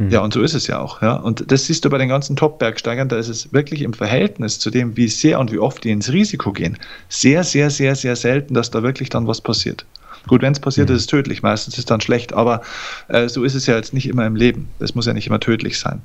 Mhm. 0.00 0.10
Ja, 0.10 0.20
und 0.20 0.32
so 0.32 0.40
ist 0.40 0.54
es 0.54 0.66
ja 0.66 0.80
auch. 0.80 1.02
Ja. 1.02 1.14
Und 1.16 1.50
das 1.52 1.66
siehst 1.66 1.84
du 1.84 1.90
bei 1.90 1.98
den 1.98 2.08
ganzen 2.08 2.34
Top-Bergsteigern, 2.36 3.08
da 3.08 3.16
ist 3.16 3.28
es 3.28 3.52
wirklich 3.52 3.82
im 3.82 3.92
Verhältnis 3.92 4.58
zu 4.58 4.70
dem, 4.70 4.96
wie 4.96 5.08
sehr 5.08 5.38
und 5.38 5.52
wie 5.52 5.58
oft 5.58 5.84
die 5.84 5.90
ins 5.90 6.10
Risiko 6.10 6.52
gehen, 6.52 6.78
sehr, 7.08 7.44
sehr, 7.44 7.70
sehr, 7.70 7.94
sehr 7.94 8.16
selten, 8.16 8.54
dass 8.54 8.70
da 8.70 8.82
wirklich 8.82 9.10
dann 9.10 9.26
was 9.26 9.40
passiert. 9.40 9.84
Gut, 10.26 10.42
wenn 10.42 10.52
es 10.52 10.60
passiert, 10.60 10.88
mhm. 10.88 10.96
ist 10.96 11.02
es 11.02 11.06
tödlich. 11.06 11.42
Meistens 11.42 11.74
ist 11.74 11.80
es 11.80 11.84
dann 11.86 12.00
schlecht, 12.00 12.32
aber 12.32 12.62
äh, 13.08 13.28
so 13.28 13.44
ist 13.44 13.54
es 13.54 13.66
ja 13.66 13.76
jetzt 13.76 13.94
nicht 13.94 14.08
immer 14.08 14.26
im 14.26 14.36
Leben. 14.36 14.68
Das 14.78 14.94
muss 14.94 15.06
ja 15.06 15.12
nicht 15.12 15.26
immer 15.26 15.40
tödlich 15.40 15.78
sein. 15.78 16.02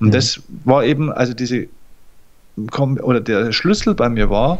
Und 0.00 0.08
mhm. 0.08 0.12
das 0.12 0.40
war 0.64 0.84
eben, 0.84 1.12
also 1.12 1.34
diese, 1.34 1.68
oder 2.56 3.20
der 3.20 3.52
Schlüssel 3.52 3.94
bei 3.94 4.08
mir 4.08 4.30
war, 4.30 4.58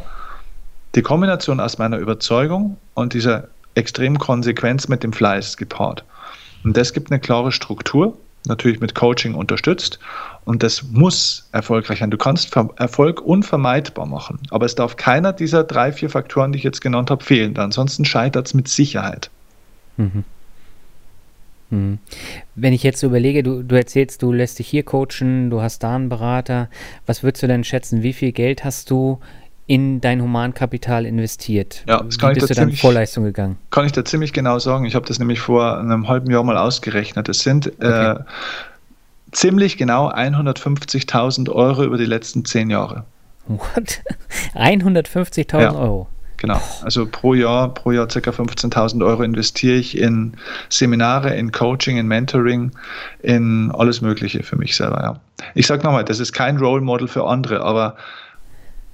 die 0.94 1.02
Kombination 1.02 1.60
aus 1.60 1.78
meiner 1.78 1.98
Überzeugung 1.98 2.76
und 2.94 3.14
dieser 3.14 3.48
extremen 3.74 4.18
Konsequenz 4.18 4.88
mit 4.88 5.02
dem 5.02 5.12
Fleiß 5.12 5.56
gepaart. 5.56 6.04
Und 6.64 6.76
das 6.76 6.92
gibt 6.92 7.10
eine 7.10 7.20
klare 7.20 7.52
Struktur, 7.52 8.16
natürlich 8.46 8.80
mit 8.80 8.94
Coaching 8.94 9.34
unterstützt. 9.34 9.98
Und 10.44 10.62
das 10.62 10.82
muss 10.82 11.48
erfolgreich 11.52 12.00
sein. 12.00 12.10
Du 12.10 12.16
kannst 12.16 12.54
Erfolg 12.76 13.20
unvermeidbar 13.20 14.06
machen. 14.06 14.40
Aber 14.50 14.66
es 14.66 14.74
darf 14.74 14.96
keiner 14.96 15.32
dieser 15.32 15.64
drei, 15.64 15.92
vier 15.92 16.10
Faktoren, 16.10 16.52
die 16.52 16.58
ich 16.58 16.64
jetzt 16.64 16.80
genannt 16.80 17.10
habe, 17.10 17.22
fehlen. 17.22 17.56
Ansonsten 17.56 18.04
scheitert 18.04 18.46
es 18.46 18.54
mit 18.54 18.68
Sicherheit. 18.68 19.30
Mhm. 19.96 20.24
mhm. 21.70 21.98
Wenn 22.54 22.72
ich 22.72 22.82
jetzt 22.82 23.02
überlege, 23.02 23.42
du, 23.42 23.62
du 23.62 23.76
erzählst, 23.76 24.22
du 24.22 24.32
lässt 24.32 24.58
dich 24.58 24.68
hier 24.68 24.82
coachen, 24.82 25.50
du 25.50 25.60
hast 25.60 25.82
da 25.82 25.94
einen 25.94 26.08
Berater, 26.08 26.68
was 27.06 27.22
würdest 27.22 27.42
du 27.42 27.46
denn 27.46 27.64
schätzen? 27.64 28.02
Wie 28.02 28.12
viel 28.12 28.32
Geld 28.32 28.64
hast 28.64 28.90
du 28.90 29.20
in 29.66 30.00
dein 30.00 30.20
Humankapital 30.20 31.06
investiert? 31.06 31.84
Ja, 31.86 32.02
das 32.02 32.18
kann 32.18 32.30
Wie 32.30 32.34
bist 32.34 32.50
ich 32.50 32.56
da 32.56 32.62
du 32.62 32.66
ziemlich, 32.66 32.80
dann 32.80 32.80
Vorleistung 32.80 33.22
gegangen? 33.22 33.56
Kann 33.70 33.86
ich 33.86 33.92
da 33.92 34.04
ziemlich 34.04 34.32
genau 34.32 34.58
sagen. 34.58 34.84
Ich 34.84 34.96
habe 34.96 35.06
das 35.06 35.20
nämlich 35.20 35.38
vor 35.38 35.78
einem 35.78 36.08
halben 36.08 36.28
Jahr 36.28 36.42
mal 36.42 36.56
ausgerechnet. 36.56 37.28
Es 37.28 37.40
sind 37.44 37.68
okay. 37.78 38.14
äh, 38.14 38.18
ziemlich 39.32 39.76
genau 39.76 40.10
150.000 40.10 41.50
Euro 41.50 41.84
über 41.84 41.98
die 41.98 42.06
letzten 42.06 42.44
zehn 42.44 42.70
Jahre. 42.70 43.04
What? 43.46 44.02
150.000 44.54 45.60
ja. 45.60 45.72
Euro? 45.72 46.08
Genau, 46.40 46.58
also 46.82 47.06
pro 47.06 47.34
Jahr, 47.34 47.74
pro 47.74 47.92
Jahr 47.92 48.06
ca. 48.06 48.18
15.000 48.18 49.04
Euro 49.04 49.22
investiere 49.22 49.76
ich 49.76 49.98
in 49.98 50.32
Seminare, 50.70 51.36
in 51.36 51.52
Coaching, 51.52 51.98
in 51.98 52.06
Mentoring, 52.06 52.70
in 53.20 53.70
alles 53.72 54.00
Mögliche 54.00 54.42
für 54.42 54.56
mich 54.56 54.74
selber. 54.74 55.02
Ja. 55.02 55.20
Ich 55.54 55.66
sage 55.66 55.84
nochmal, 55.84 56.04
das 56.04 56.18
ist 56.18 56.32
kein 56.32 56.56
Role 56.56 56.80
Model 56.80 57.08
für 57.08 57.26
andere, 57.26 57.60
aber 57.60 57.96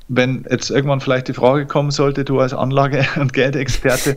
wenn 0.08 0.44
jetzt 0.48 0.70
irgendwann 0.70 1.00
vielleicht 1.00 1.28
die 1.28 1.32
Frage 1.32 1.66
kommen 1.66 1.90
sollte, 1.90 2.24
du 2.24 2.38
als 2.40 2.54
Anlage- 2.54 3.06
und 3.16 3.32
Geldexperte, 3.32 4.16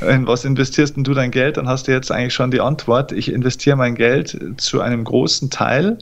äh, 0.00 0.14
in 0.14 0.26
was 0.26 0.44
investierst 0.44 0.96
denn 0.96 1.04
du 1.04 1.14
dein 1.14 1.30
Geld, 1.30 1.56
dann 1.56 1.68
hast 1.68 1.86
du 1.86 1.92
jetzt 1.92 2.10
eigentlich 2.10 2.34
schon 2.34 2.50
die 2.50 2.60
Antwort. 2.60 3.12
Ich 3.12 3.32
investiere 3.32 3.76
mein 3.76 3.94
Geld 3.94 4.38
zu 4.56 4.80
einem 4.80 5.04
großen 5.04 5.50
Teil 5.50 5.98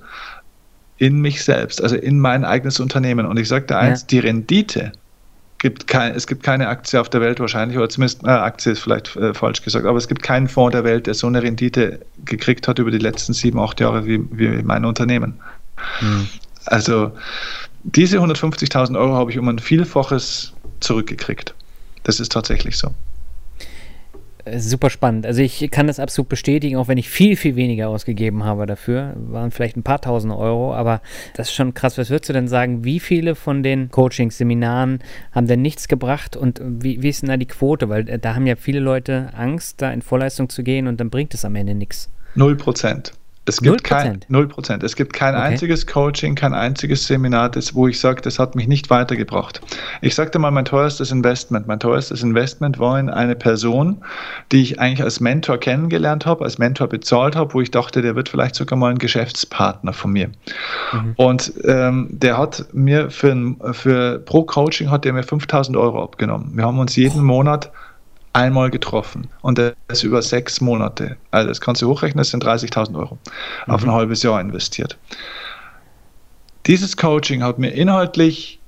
in 0.96 1.20
mich 1.20 1.42
selbst, 1.44 1.82
also 1.82 1.96
in 1.96 2.18
mein 2.18 2.44
eigenes 2.44 2.80
Unternehmen. 2.80 3.26
Und 3.26 3.37
ich 3.38 3.49
sage 3.49 3.66
dir 3.66 3.78
eins, 3.78 4.02
ja. 4.02 4.06
die 4.08 4.18
Rendite 4.20 4.92
gibt 5.58 5.87
kein, 5.87 6.14
es 6.14 6.26
gibt 6.26 6.42
keine 6.42 6.68
Aktie 6.68 7.00
auf 7.00 7.08
der 7.08 7.20
Welt 7.20 7.40
wahrscheinlich, 7.40 7.76
oder 7.78 7.88
zumindest 7.88 8.23
äh, 8.25 8.28
Aktie 8.28 8.73
ist 8.73 8.80
vielleicht 8.80 9.16
äh, 9.16 9.34
falsch 9.34 9.62
gesagt, 9.62 9.87
aber 9.87 9.99
es 9.99 10.08
gibt 10.08 10.23
keinen 10.23 10.46
Fonds 10.46 10.73
der 10.73 10.84
Welt, 10.84 11.06
der 11.06 11.14
so 11.14 11.26
eine 11.26 11.42
Rendite 11.42 12.00
gekriegt 12.25 12.68
hat 12.68 12.78
über 12.78 12.90
die 12.90 12.99
letzten 12.99 13.32
sieben, 13.32 13.58
acht 13.58 13.80
Jahre 13.80 14.06
wie, 14.06 14.20
wie 14.30 14.62
mein 14.62 14.84
Unternehmen. 14.84 15.40
Hm. 16.00 16.28
Also 16.66 17.12
diese 17.85 18.19
150.000 18.19 18.99
Euro 18.99 19.14
habe 19.14 19.31
ich 19.31 19.38
um 19.38 19.49
ein 19.49 19.59
Vielfaches 19.59 20.53
zurückgekriegt. 20.81 21.55
Das 22.03 22.21
ist 22.21 22.33
tatsächlich 22.33 22.76
so. 22.76 22.91
Äh, 24.45 24.59
super 24.59 24.91
spannend. 24.91 25.26
Also 25.26 25.43
ich 25.43 25.71
kann 25.71 25.87
das 25.87 25.99
absolut 25.99 26.29
bestätigen, 26.29 26.76
auch 26.76 26.88
wenn 26.88 26.99
ich 26.99 27.09
viel, 27.09 27.37
viel 27.37 27.57
weniger 27.57 27.88
ausgegeben 27.88 28.45
habe 28.45 28.67
dafür. 28.67 29.14
Waren 29.17 29.50
vielleicht 29.50 29.76
ein 29.76 29.83
paar 29.83 30.00
tausend 30.00 30.35
Euro, 30.35 30.75
aber 30.75 31.00
das 31.35 31.49
ist 31.49 31.55
schon 31.55 31.75
krass. 31.75 31.99
Was 31.99 32.11
würdest 32.11 32.29
du 32.29 32.33
denn 32.33 32.49
sagen, 32.49 32.85
wie 32.85 33.00
viele 33.00 33.35
von 33.35 33.62
den 33.62 33.91
Coachings, 33.91 34.38
Seminaren 34.38 35.00
haben 35.33 35.47
denn 35.47 35.62
nichts 35.62 35.88
gebracht 35.88 36.37
und 36.37 36.61
wie, 36.62 37.03
wie 37.03 37.09
ist 37.09 37.23
denn 37.23 37.29
da 37.29 37.37
die 37.37 37.47
Quote? 37.47 37.88
Weil 37.88 38.09
äh, 38.09 38.19
da 38.19 38.35
haben 38.35 38.47
ja 38.47 38.57
viele 38.57 38.81
Leute 38.81 39.31
Angst, 39.35 39.81
da 39.83 39.91
in 39.93 40.03
Vorleistung 40.03 40.49
zu 40.49 40.62
gehen 40.62 40.87
und 40.87 41.00
dann 41.00 41.11
bringt 41.11 41.35
es 41.35 41.45
am 41.45 41.55
Ende 41.55 41.75
nichts. 41.75 42.11
Null 42.35 42.57
Prozent. 42.57 43.12
Es 43.46 43.60
gibt 43.60 43.82
0%. 43.82 43.82
kein 43.82 44.20
0%. 44.30 44.84
Es 44.84 44.96
gibt 44.96 45.12
kein 45.12 45.34
okay. 45.34 45.44
einziges 45.44 45.86
Coaching, 45.86 46.34
kein 46.34 46.54
einziges 46.54 47.06
Seminar, 47.06 47.50
das, 47.50 47.74
wo 47.74 47.86
ich 47.86 48.00
sage, 48.00 48.22
das 48.22 48.38
hat 48.38 48.54
mich 48.54 48.68
nicht 48.68 48.88
weitergebracht. 48.88 49.60
Ich 50.00 50.14
sagte 50.14 50.38
mal, 50.38 50.50
mein 50.50 50.64
teuerstes 50.64 51.10
Investment. 51.10 51.66
Mein 51.66 51.78
teuerstes 51.78 52.22
Investment 52.22 52.78
war 52.78 52.98
in 52.98 53.10
eine 53.10 53.34
Person, 53.34 54.02
die 54.50 54.62
ich 54.62 54.80
eigentlich 54.80 55.02
als 55.02 55.20
Mentor 55.20 55.58
kennengelernt 55.58 56.24
habe, 56.24 56.44
als 56.44 56.56
Mentor 56.56 56.88
bezahlt 56.88 57.36
habe, 57.36 57.52
wo 57.52 57.60
ich 57.60 57.70
dachte, 57.70 58.00
der 58.00 58.16
wird 58.16 58.30
vielleicht 58.30 58.54
sogar 58.54 58.78
mal 58.78 58.90
ein 58.90 58.98
Geschäftspartner 58.98 59.92
von 59.92 60.12
mir. 60.12 60.28
Mhm. 60.92 61.12
Und 61.16 61.52
ähm, 61.64 62.08
der 62.10 62.38
hat 62.38 62.66
mir 62.72 63.10
für, 63.10 63.36
für 63.72 64.20
pro 64.20 64.44
Coaching 64.44 64.90
hat 64.90 65.04
der 65.04 65.12
mir 65.12 65.22
5000 65.22 65.76
Euro 65.76 66.02
abgenommen. 66.02 66.52
Wir 66.54 66.64
haben 66.64 66.78
uns 66.78 66.96
jeden 66.96 67.22
Monat 67.22 67.70
einmal 68.35 68.71
getroffen 68.71 69.29
und 69.41 69.59
das 69.59 70.03
über 70.03 70.21
sechs 70.21 70.61
Monate. 70.61 71.17
Also 71.31 71.49
das 71.49 71.61
kannst 71.61 71.81
du 71.81 71.88
hochrechnen, 71.88 72.19
das 72.19 72.31
sind 72.31 72.45
30.000 72.45 72.99
Euro 72.99 73.17
mhm. 73.67 73.73
auf 73.73 73.83
ein 73.83 73.93
halbes 73.93 74.23
Jahr 74.23 74.41
investiert. 74.41 74.99
Dieses 76.67 76.97
Coaching 76.97 77.43
hat 77.43 77.59
mir 77.59 77.71
inhaltlich 77.71 78.59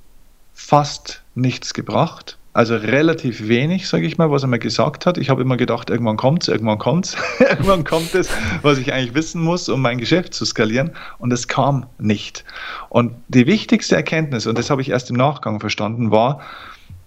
fast 0.53 1.21
nichts 1.35 1.73
gebracht. 1.73 2.37
Also 2.53 2.75
relativ 2.75 3.47
wenig, 3.47 3.87
sage 3.87 4.07
ich 4.07 4.17
mal, 4.17 4.31
was 4.31 4.41
er 4.41 4.47
mir 4.47 4.57
gesagt 4.57 5.05
hat. 5.05 5.19
Ich 5.19 5.29
habe 5.29 5.43
immer 5.43 5.57
gedacht, 5.57 5.91
irgendwann 5.91 6.17
kommt 6.17 6.43
es, 6.43 6.47
irgendwann 6.47 6.79
kommt 6.79 7.05
es, 7.05 7.17
irgendwann 7.39 7.83
kommt 7.83 8.15
es, 8.15 8.29
was 8.63 8.79
ich 8.79 8.93
eigentlich 8.93 9.13
wissen 9.13 9.43
muss, 9.43 9.69
um 9.69 9.81
mein 9.81 9.99
Geschäft 9.99 10.33
zu 10.33 10.43
skalieren. 10.45 10.91
Und 11.19 11.31
es 11.33 11.47
kam 11.47 11.85
nicht. 11.99 12.45
Und 12.89 13.13
die 13.27 13.45
wichtigste 13.45 13.95
Erkenntnis, 13.95 14.47
und 14.47 14.57
das 14.57 14.71
habe 14.71 14.81
ich 14.81 14.89
erst 14.89 15.11
im 15.11 15.17
Nachgang 15.17 15.59
verstanden, 15.59 16.09
war, 16.09 16.41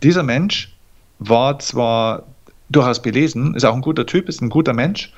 dieser 0.02 0.22
Mensch 0.22 0.76
war 1.18 1.58
zwar 1.58 2.24
durchaus 2.70 3.02
belesen, 3.02 3.54
ist 3.54 3.64
auch 3.64 3.74
ein 3.74 3.82
guter 3.82 4.06
Typ, 4.06 4.28
ist 4.28 4.40
ein 4.40 4.48
guter 4.48 4.72
Mensch 4.72 5.12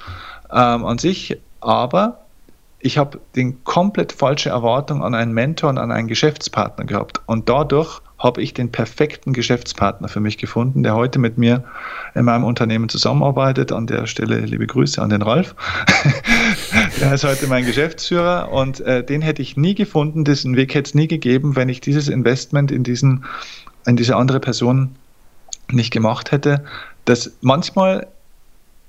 ähm, 0.50 0.84
an 0.84 0.98
sich, 0.98 1.38
aber 1.60 2.18
ich 2.80 2.98
habe 2.98 3.20
den 3.36 3.62
komplett 3.62 4.12
falsche 4.12 4.50
Erwartung 4.50 5.04
an 5.04 5.14
einen 5.14 5.32
Mentor 5.32 5.70
und 5.70 5.78
an 5.78 5.92
einen 5.92 6.08
Geschäftspartner 6.08 6.84
gehabt. 6.84 7.20
Und 7.26 7.48
dadurch 7.48 8.00
habe 8.18 8.42
ich 8.42 8.54
den 8.54 8.70
perfekten 8.70 9.32
Geschäftspartner 9.32 10.08
für 10.08 10.20
mich 10.20 10.38
gefunden, 10.38 10.82
der 10.82 10.94
heute 10.94 11.18
mit 11.18 11.38
mir 11.38 11.64
in 12.14 12.24
meinem 12.24 12.44
Unternehmen 12.44 12.88
zusammenarbeitet. 12.88 13.72
An 13.72 13.86
der 13.86 14.06
Stelle 14.06 14.40
liebe 14.40 14.66
Grüße 14.66 15.00
an 15.00 15.10
den 15.10 15.22
Ralf. 15.22 15.54
der 17.00 17.14
ist 17.14 17.24
heute 17.24 17.46
mein 17.46 17.66
Geschäftsführer 17.66 18.50
und 18.50 18.80
äh, 18.80 19.04
den 19.04 19.22
hätte 19.22 19.42
ich 19.42 19.56
nie 19.56 19.74
gefunden, 19.74 20.24
diesen 20.24 20.56
Weg 20.56 20.74
hätte 20.74 20.88
es 20.88 20.94
nie 20.94 21.08
gegeben, 21.08 21.56
wenn 21.56 21.68
ich 21.68 21.80
dieses 21.80 22.08
Investment 22.08 22.70
in, 22.70 22.82
diesen, 22.84 23.24
in 23.86 23.96
diese 23.96 24.16
andere 24.16 24.40
Person 24.40 24.96
nicht 25.70 25.92
gemacht 25.92 26.32
hätte, 26.32 26.64
dass 27.04 27.32
manchmal 27.40 28.06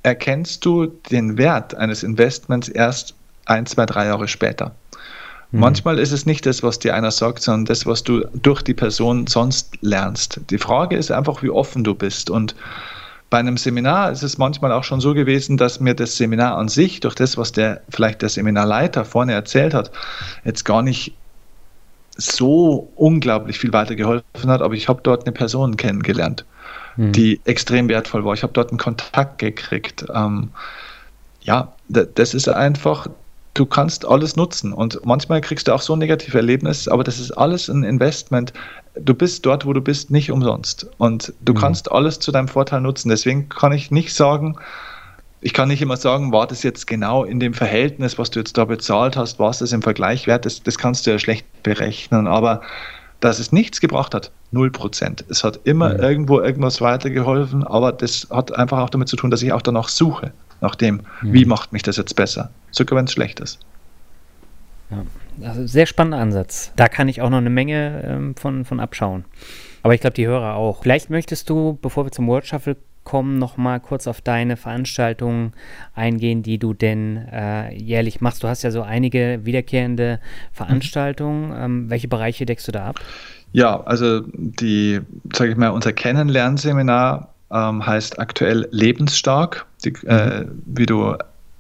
erkennst 0.04 0.66
du 0.66 0.88
den 1.10 1.38
Wert 1.38 1.76
eines 1.76 2.04
Investments 2.04 2.68
erst 2.68 3.16
ein, 3.46 3.66
zwei, 3.66 3.86
drei 3.86 4.06
Jahre 4.06 4.28
später. 4.28 4.76
Mhm. 5.52 5.60
Manchmal 5.62 6.00
ist 6.00 6.12
es 6.12 6.26
nicht 6.26 6.46
das, 6.46 6.62
was 6.62 6.80
dir 6.80 6.94
einer 6.94 7.12
sagt, 7.12 7.42
sondern 7.42 7.66
das, 7.66 7.86
was 7.86 8.04
du 8.04 8.26
durch 8.34 8.62
die 8.62 8.74
Person 8.74 9.28
sonst 9.28 9.78
lernst. 9.82 10.42
Die 10.50 10.58
Frage 10.58 10.98
ist 10.98 11.12
einfach, 11.12 11.42
wie 11.42 11.50
offen 11.50 11.84
du 11.84 11.96
bist. 11.96 12.30
Und 12.30 12.56
bei 13.30 13.40
einem 13.40 13.58
Seminar 13.58 14.12
ist 14.12 14.24
es 14.24 14.38
manchmal 14.38 14.72
auch 14.72 14.84
schon 14.84 15.02
so 15.02 15.14
gewesen, 15.14 15.58
dass 15.58 15.80
mir 15.80 15.96
das 15.96 16.18
Seminar 16.18 16.58
an 16.58 16.68
sich, 16.68 17.00
durch 17.00 17.16
das, 17.16 17.38
was 17.38 17.52
der 17.52 17.82
vielleicht 17.90 18.22
der 18.22 18.30
Seminarleiter 18.30 19.06
vorne 19.06 19.34
erzählt 19.34 19.74
hat, 19.74 19.92
jetzt 20.44 20.66
gar 20.66 20.82
nicht 20.82 21.16
so 22.16 22.92
unglaublich 22.96 23.58
viel 23.58 23.74
weitergeholfen 23.74 24.52
hat, 24.52 24.62
aber 24.62 24.76
ich 24.76 24.88
habe 24.88 25.02
dort 25.02 25.24
eine 25.24 25.32
Person 25.32 25.78
kennengelernt 25.78 26.46
mhm. 26.98 27.12
die 27.12 27.40
extrem 27.46 27.90
wertvoll 27.90 28.26
war. 28.26 28.34
Ich 28.34 28.44
habe 28.44 28.54
dort 28.54 28.70
einen 28.70 28.80
Kontakt 28.80 29.40
gekriegt. 29.40 30.06
Ähm, 30.14 30.50
ja, 31.42 31.74
das 31.90 32.34
ist 32.34 32.48
einfach, 32.48 33.08
du 33.54 33.66
kannst 33.66 34.06
alles 34.06 34.36
nutzen 34.36 34.74
und 34.74 35.00
manchmal 35.06 35.42
kriegst 35.42 35.68
du 35.68 35.74
auch 35.74 35.82
so 35.82 35.94
ein 35.94 36.00
negatives 36.00 36.36
Erlebnis, 36.36 36.88
aber 36.88 37.04
das 37.04 37.20
ist 37.20 37.32
alles 37.32 37.68
ein 37.68 37.84
Investment. 37.84 38.54
Du 38.96 39.14
bist 39.14 39.46
dort, 39.46 39.66
wo 39.66 39.74
du 39.74 39.82
bist, 39.82 40.12
nicht 40.12 40.32
umsonst 40.32 40.88
und 40.98 41.34
du 41.42 41.54
mhm. 41.54 41.58
kannst 41.58 41.92
alles 41.92 42.20
zu 42.20 42.32
deinem 42.32 42.48
Vorteil 42.48 42.82
nutzen. 42.82 43.10
Deswegen 43.10 43.50
kann 43.50 43.74
ich 43.74 43.92
nicht 43.92 44.14
sagen, 44.14 44.58
ich 45.42 45.54
kann 45.54 45.68
nicht 45.68 45.82
immer 45.82 45.98
sagen, 45.98 46.32
war 46.32 46.48
das 46.48 46.64
jetzt 46.64 46.88
genau 46.88 47.26
in 47.26 47.40
dem 47.40 47.54
Verhältnis, 47.54 48.18
was 48.18 48.32
du 48.32 48.40
jetzt 48.40 48.58
da 48.58 48.64
bezahlt 48.64 49.18
hast, 49.18 49.40
war 49.40 49.50
es 49.50 49.60
das 49.60 49.74
im 49.74 49.82
Vergleich 49.82 50.26
wert? 50.26 50.46
Das, 50.46 50.64
das 50.64 50.78
kannst 50.78 51.06
du 51.06 51.12
ja 51.12 51.20
schlecht 51.20 51.46
berechnen, 51.64 52.28
aber 52.28 52.62
dass 53.20 53.40
es 53.40 53.52
nichts 53.52 53.82
gebracht 53.82 54.16
hat, 54.16 54.32
null 54.54 54.72
Prozent. 54.72 55.26
Es 55.30 55.44
hat 55.44 55.60
immer 55.64 55.94
mhm. 55.94 56.00
irgendwo 56.00 56.40
irgendwas 56.40 56.80
weitergeholfen, 56.82 57.64
aber 57.64 57.92
das 57.92 58.28
hat 58.30 58.56
einfach 58.56 58.80
auch 58.80 58.90
damit 58.90 59.08
zu 59.08 59.16
tun, 59.16 59.30
dass 59.32 59.42
ich 59.42 59.52
auch 59.52 59.62
danach 59.62 59.90
suche, 59.90 60.32
nach 60.62 60.76
dem, 60.76 61.02
mhm. 61.22 61.34
wie 61.34 61.46
macht 61.46 61.74
mich 61.74 61.84
das 61.84 61.98
jetzt 61.98 62.16
besser, 62.16 62.52
sogar 62.72 62.98
wenn 62.98 63.06
es 63.06 63.12
schlecht 63.12 63.40
ist. 63.40 63.60
Ja, 64.90 65.48
also 65.48 65.66
sehr 65.66 65.86
spannender 65.86 66.20
Ansatz. 66.20 66.72
Da 66.76 66.88
kann 66.88 67.10
ich 67.10 67.22
auch 67.22 67.30
noch 67.30 67.40
eine 67.40 67.50
Menge 67.50 68.04
ähm, 68.06 68.36
von, 68.36 68.64
von 68.64 68.80
abschauen. 68.80 69.26
Aber 69.82 69.94
ich 69.94 70.02
glaube, 70.02 70.14
die 70.14 70.28
Hörer 70.28 70.56
auch. 70.56 70.84
Vielleicht 70.84 71.10
möchtest 71.10 71.50
du, 71.50 71.78
bevor 71.82 72.06
wir 72.06 72.12
zum 72.12 72.28
World 72.28 72.46
Shuffle 72.46 72.78
zurückkommen, 73.04 73.38
nochmal 73.38 73.80
kurz 73.80 74.08
auf 74.08 74.22
deine 74.22 74.58
Veranstaltungen 74.58 75.54
eingehen, 75.94 76.42
die 76.42 76.58
du 76.58 76.74
denn 76.74 77.18
äh, 77.32 77.74
jährlich 77.76 78.22
machst. 78.22 78.44
Du 78.44 78.48
hast 78.48 78.64
ja 78.64 78.72
so 78.72 78.82
einige 78.82 79.42
wiederkehrende 79.44 80.20
Veranstaltungen. 80.52 81.50
Mhm. 81.50 81.56
Ähm, 81.58 81.90
welche 81.90 82.08
Bereiche 82.08 82.46
deckst 82.46 82.68
du 82.68 82.72
da 82.72 82.88
ab? 82.88 83.00
Ja, 83.52 83.82
also 83.84 84.22
die, 84.36 85.02
sage 85.34 85.52
ich 85.52 85.58
mal, 85.58 85.70
unser 85.70 85.94
Kennenlernseminar 85.94 87.30
ähm, 87.52 87.86
heißt 87.86 88.20
aktuell 88.20 88.68
lebensstark, 88.72 89.66
die, 89.84 89.94
äh, 90.06 90.46
mhm. 90.46 90.64
wie 90.66 90.86
du 90.86 91.16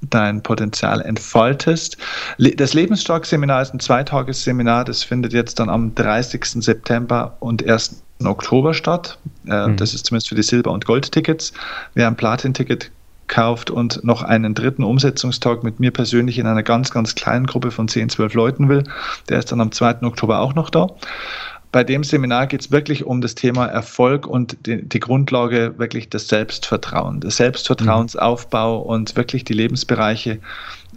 dein 0.09 0.41
Potenzial 0.43 1.01
entfaltest. 1.01 1.97
Das 2.37 2.73
Lebensstark-Seminar 2.73 3.61
ist 3.61 3.73
ein 3.73 3.79
Zweitagesseminar, 3.79 4.83
das 4.83 5.01
findet 5.03 5.31
jetzt 5.31 5.59
dann 5.59 5.69
am 5.69 5.95
30. 5.95 6.43
September 6.61 7.37
und 7.39 7.65
1. 7.65 8.03
Oktober 8.25 8.73
statt. 8.73 9.17
Äh, 9.47 9.67
mhm. 9.67 9.77
Das 9.77 9.93
ist 9.93 10.05
zumindest 10.05 10.29
für 10.29 10.35
die 10.35 10.43
Silber- 10.43 10.71
und 10.71 10.85
Gold-Tickets. 10.85 11.53
Wer 11.93 12.07
ein 12.07 12.15
Platin-Ticket 12.15 12.91
kauft 13.27 13.71
und 13.71 14.03
noch 14.03 14.21
einen 14.21 14.53
dritten 14.53 14.83
Umsetzungstag 14.83 15.63
mit 15.63 15.79
mir 15.79 15.91
persönlich 15.91 16.37
in 16.37 16.45
einer 16.45 16.63
ganz, 16.63 16.91
ganz 16.91 17.15
kleinen 17.15 17.47
Gruppe 17.47 17.71
von 17.71 17.87
10, 17.87 18.09
12 18.09 18.33
Leuten 18.33 18.69
will, 18.69 18.83
der 19.29 19.39
ist 19.39 19.51
dann 19.51 19.61
am 19.61 19.71
2. 19.71 20.03
Oktober 20.03 20.39
auch 20.39 20.55
noch 20.55 20.69
da 20.69 20.87
bei 21.73 21.83
dem 21.83 22.03
Seminar 22.03 22.45
geht 22.45 22.61
es 22.61 22.71
wirklich 22.71 23.03
um 23.03 23.19
das 23.19 23.33
Thema 23.33 23.65
Erfolg 23.65 24.27
und 24.27 24.67
die, 24.67 24.87
die, 24.87 24.99
Grundlage 24.99 25.73
wirklich 25.79 26.07
des 26.07 26.27
Selbstvertrauen, 26.27 27.19
des 27.19 27.37
Selbstvertrauensaufbau 27.37 28.77
und 28.77 29.15
wirklich 29.15 29.43
die 29.43 29.53
Lebensbereiche 29.53 30.37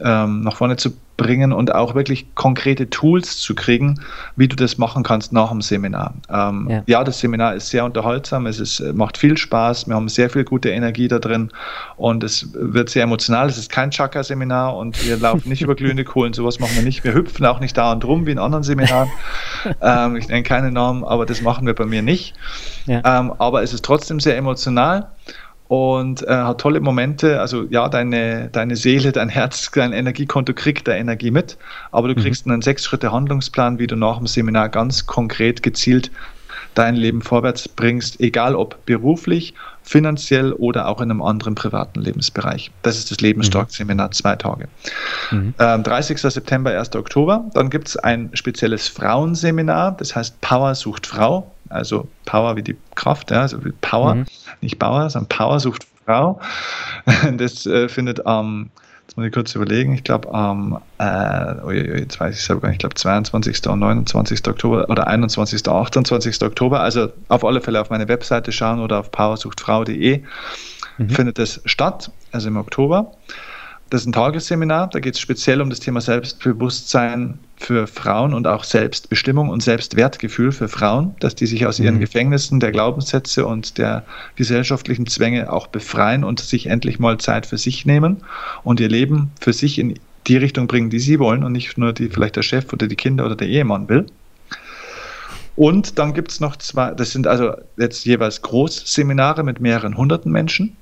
ähm, 0.01 0.43
nach 0.43 0.59
vorne 0.59 0.77
zu 0.77 0.91
bringen 1.17 1.53
und 1.53 1.75
auch 1.75 1.95
wirklich 1.95 2.35
konkrete 2.35 2.91
Tools 2.91 3.39
zu 3.39 3.55
kriegen, 3.55 4.01
wie 4.37 4.49
du 4.49 4.57
das 4.57 4.79
machen 4.79 5.03
kannst 5.03 5.33
nach 5.33 5.51
dem 5.51 5.63
Seminar. 5.63 6.15
Ähm, 6.29 6.69
ja. 6.71 6.83
ja. 6.87 7.05
das 7.05 7.21
Seminar 7.21 7.55
ist 7.55 7.71
sehr 7.71 7.85
unterhaltsam, 7.85 8.47
es 8.47 8.61
ist, 8.61 8.81
macht 8.95 9.17
viel 9.17 9.37
Spaß, 9.37 9.89
wir 9.89 9.95
haben 9.95 10.09
sehr 10.09 10.31
viel 10.31 10.45
gute 10.45 10.71
Energie 10.71 11.09
da 11.09 11.19
drin 11.19 11.51
und 11.97 12.23
es 12.23 12.53
wird 12.53 12.91
sehr 12.91 13.05
emotional. 13.05 13.49
Es 13.49 13.59
ist 13.59 13.71
kein 13.71 13.91
Chakra-Seminar 13.91 14.77
und 14.77 15.05
wir 15.07 15.17
laufen 15.17 15.49
nicht 15.49 15.63
über 15.63 15.75
glühende 15.77 16.05
Kohlen, 16.05 16.33
sowas 16.33 16.61
machen 16.61 16.77
wir 16.77 16.83
nicht. 16.83 17.05
Wir 17.05 17.15
hüpfen 17.15 17.47
auch 17.47 17.61
nicht 17.61 17.77
da 17.77 17.93
und 17.93 18.05
rum 18.05 18.27
wie 18.27 18.33
in 18.33 18.39
anderen 18.39 18.65
Seminaren. 18.65 19.11
ähm, 19.81 20.17
ich 20.17 20.29
nenne 20.29 20.43
keine 20.43 20.71
Namen, 20.71 21.05
aber 21.05 21.27
das 21.27 21.41
machen 21.41 21.67
wir 21.67 21.75
bei 21.75 21.87
mir 21.87 22.03
nicht. 22.03 22.35
Ja. 22.87 23.01
Ähm, 23.05 23.33
aber 23.39 23.63
es 23.63 23.73
ist 23.73 23.85
trotzdem 23.85 24.21
sehr 24.21 24.37
emotional 24.37 25.09
und 25.69 26.23
äh, 26.23 26.31
hat 26.31 26.61
tolle 26.61 26.81
Momente. 26.81 27.41
Also 27.41 27.65
ja, 27.71 27.89
deine, 27.89 28.49
deine 28.51 28.77
Seele, 28.77 29.13
dein 29.13 29.29
Herz, 29.29 29.71
dein 29.73 29.93
Energiekonto 29.93 30.53
kriegt 30.55 30.89
da 30.89 30.93
Energie 30.93 31.31
mit, 31.31 31.57
aber 31.91 32.09
du 32.09 32.15
mhm. 32.15 32.23
kriegst 32.23 32.47
mhm. 32.47 32.53
einen 32.53 32.63
Sechs-Schritte-Handlungsplan, 32.63 33.79
wie 33.79 33.87
du 33.87 33.97
nach 33.97 34.19
dem 34.19 34.27
Seminar 34.27 34.69
ganz 34.69 35.07
konkret 35.07 35.63
gezielt 35.63 36.11
dein 36.77 36.95
Leben 36.95 37.23
vorwärts 37.23 37.69
bringst, 37.69 38.21
egal 38.21 38.55
ob 38.55 38.85
beruflich, 38.85 39.55
finanziell 39.83 40.53
oder 40.53 40.89
auch 40.89 41.01
in 41.01 41.11
einem 41.11 41.23
anderen 41.23 41.55
privaten 41.55 42.01
Lebensbereich. 42.01 42.71
Das 42.83 42.99
ist 42.99 43.11
das 43.11 43.21
Lebensstark-Seminar, 43.21 44.11
zwei 44.11 44.37
Tage. 44.37 44.69
Mhm. 45.31 45.55
Ähm, 45.59 45.83
30. 45.83 46.21
September, 46.21 46.79
1. 46.79 46.95
Oktober. 46.97 47.47
Dann 47.55 47.71
gibt 47.71 47.89
es 47.89 47.97
ein 47.97 48.31
spezielles 48.35 48.89
Frauenseminar, 48.89 49.97
das 49.97 50.15
heißt 50.15 50.41
Power 50.43 50.75
sucht 50.75 51.07
Frau 51.07 51.51
also 51.69 52.09
Power 52.25 52.57
wie 52.57 52.63
die 52.63 52.77
Kraft, 52.95 53.31
ja, 53.31 53.43
also 53.43 53.59
Power, 53.81 54.17
mhm. 54.17 54.27
nicht 54.61 54.79
Bauer, 54.79 55.09
sondern 55.11 55.29
Power 55.29 55.61
sucht 55.61 55.87
Frau. 56.05 56.41
Das 57.37 57.67
äh, 57.67 57.89
findet 57.89 58.27
am, 58.27 58.71
jetzt 59.03 59.17
muss 59.17 59.27
ich 59.27 59.33
kurz 59.33 59.55
überlegen, 59.55 59.95
ich 59.95 60.05
glaube 60.05 60.33
am, 60.33 60.81
äh, 60.99 61.55
oh, 61.65 61.71
jetzt 61.71 62.19
weiß 62.19 62.37
ich 62.37 62.45
selber 62.45 62.63
gar 62.63 62.69
nicht, 62.69 62.77
ich 62.77 62.81
glaube 62.81 62.95
22. 62.95 63.67
und 63.67 63.79
29. 63.81 64.47
Oktober 64.49 64.89
oder 64.89 65.07
21. 65.07 65.69
28. 65.69 66.43
Oktober, 66.43 66.81
also 66.81 67.09
auf 67.29 67.45
alle 67.45 67.61
Fälle 67.61 67.81
auf 67.81 67.91
meine 67.91 68.09
Webseite 68.09 68.53
schauen 68.53 68.81
oder 68.81 69.01
auf 69.01 69.11
powersuchtfrau.de 69.11 70.23
mhm. 70.99 71.11
findet 71.11 71.39
es 71.39 71.61
statt, 71.65 72.11
also 72.33 72.49
im 72.49 72.57
Oktober. 72.57 73.13
Das 73.89 74.01
ist 74.01 74.09
ein 74.09 74.13
Tagesseminar, 74.13 74.91
da 74.91 74.99
geht 74.99 75.15
es 75.15 75.21
speziell 75.21 75.61
um 75.61 75.71
das 75.71 75.79
Thema 75.79 76.01
Selbstbewusstsein 76.01 77.39
für 77.57 77.87
Frauen 77.87 78.35
und 78.35 78.49
auch 78.49 78.65
Selbstbestimmung 78.65 79.49
und 79.49 79.63
Selbstwertgefühl 79.63 80.51
für 80.51 80.69
Frauen, 80.69 81.15
dass 81.21 81.37
die 81.37 81.47
sich 81.47 81.67
aus 81.67 81.79
ihren 81.79 81.97
mhm. 81.97 82.01
Gefängnissen 82.01 82.59
der 82.59 82.73
Glaubenssätze 82.73 83.47
und 83.47 83.79
der 83.79 84.05
gesellschaftlichen 84.35 85.07
Zwänge 85.07 85.53
auch 85.53 85.69
befreien 85.69 86.25
und 86.25 86.41
sich 86.41 86.67
endlich 86.67 86.99
mal 86.99 87.19
Zeit 87.19 87.47
für 87.47 87.59
sich 87.59 87.87
nehmen 87.87 88.25
und 88.65 88.81
ihr 88.81 88.89
Leben 88.89 89.31
für 89.41 89.53
sich 89.53 89.79
in 89.79 89.99
die 90.27 90.37
Richtung 90.37 90.67
bringen, 90.67 90.91
die 90.91 90.99
sie 90.99 91.21
wollen 91.21 91.45
und 91.45 91.53
nicht 91.53 91.79
nur 91.79 91.93
die 91.93 92.09
vielleicht 92.09 92.35
der 92.35 92.43
Chef 92.43 92.73
oder 92.73 92.89
die 92.89 92.97
Kinder 92.97 93.25
oder 93.25 93.37
der 93.37 93.47
Ehemann 93.47 93.89
will. 93.89 94.07
Und 95.55 95.99
dann 95.99 96.13
gibt 96.13 96.33
es 96.33 96.41
noch 96.41 96.57
zwei, 96.57 96.91
das 96.91 97.13
sind 97.13 97.27
also 97.27 97.55
jetzt 97.79 98.05
jeweils 98.05 98.43
Großseminare 98.43 99.43
mit 99.43 99.61
mehreren 99.61 99.97
hunderten 99.97 100.31
Menschen. 100.31 100.77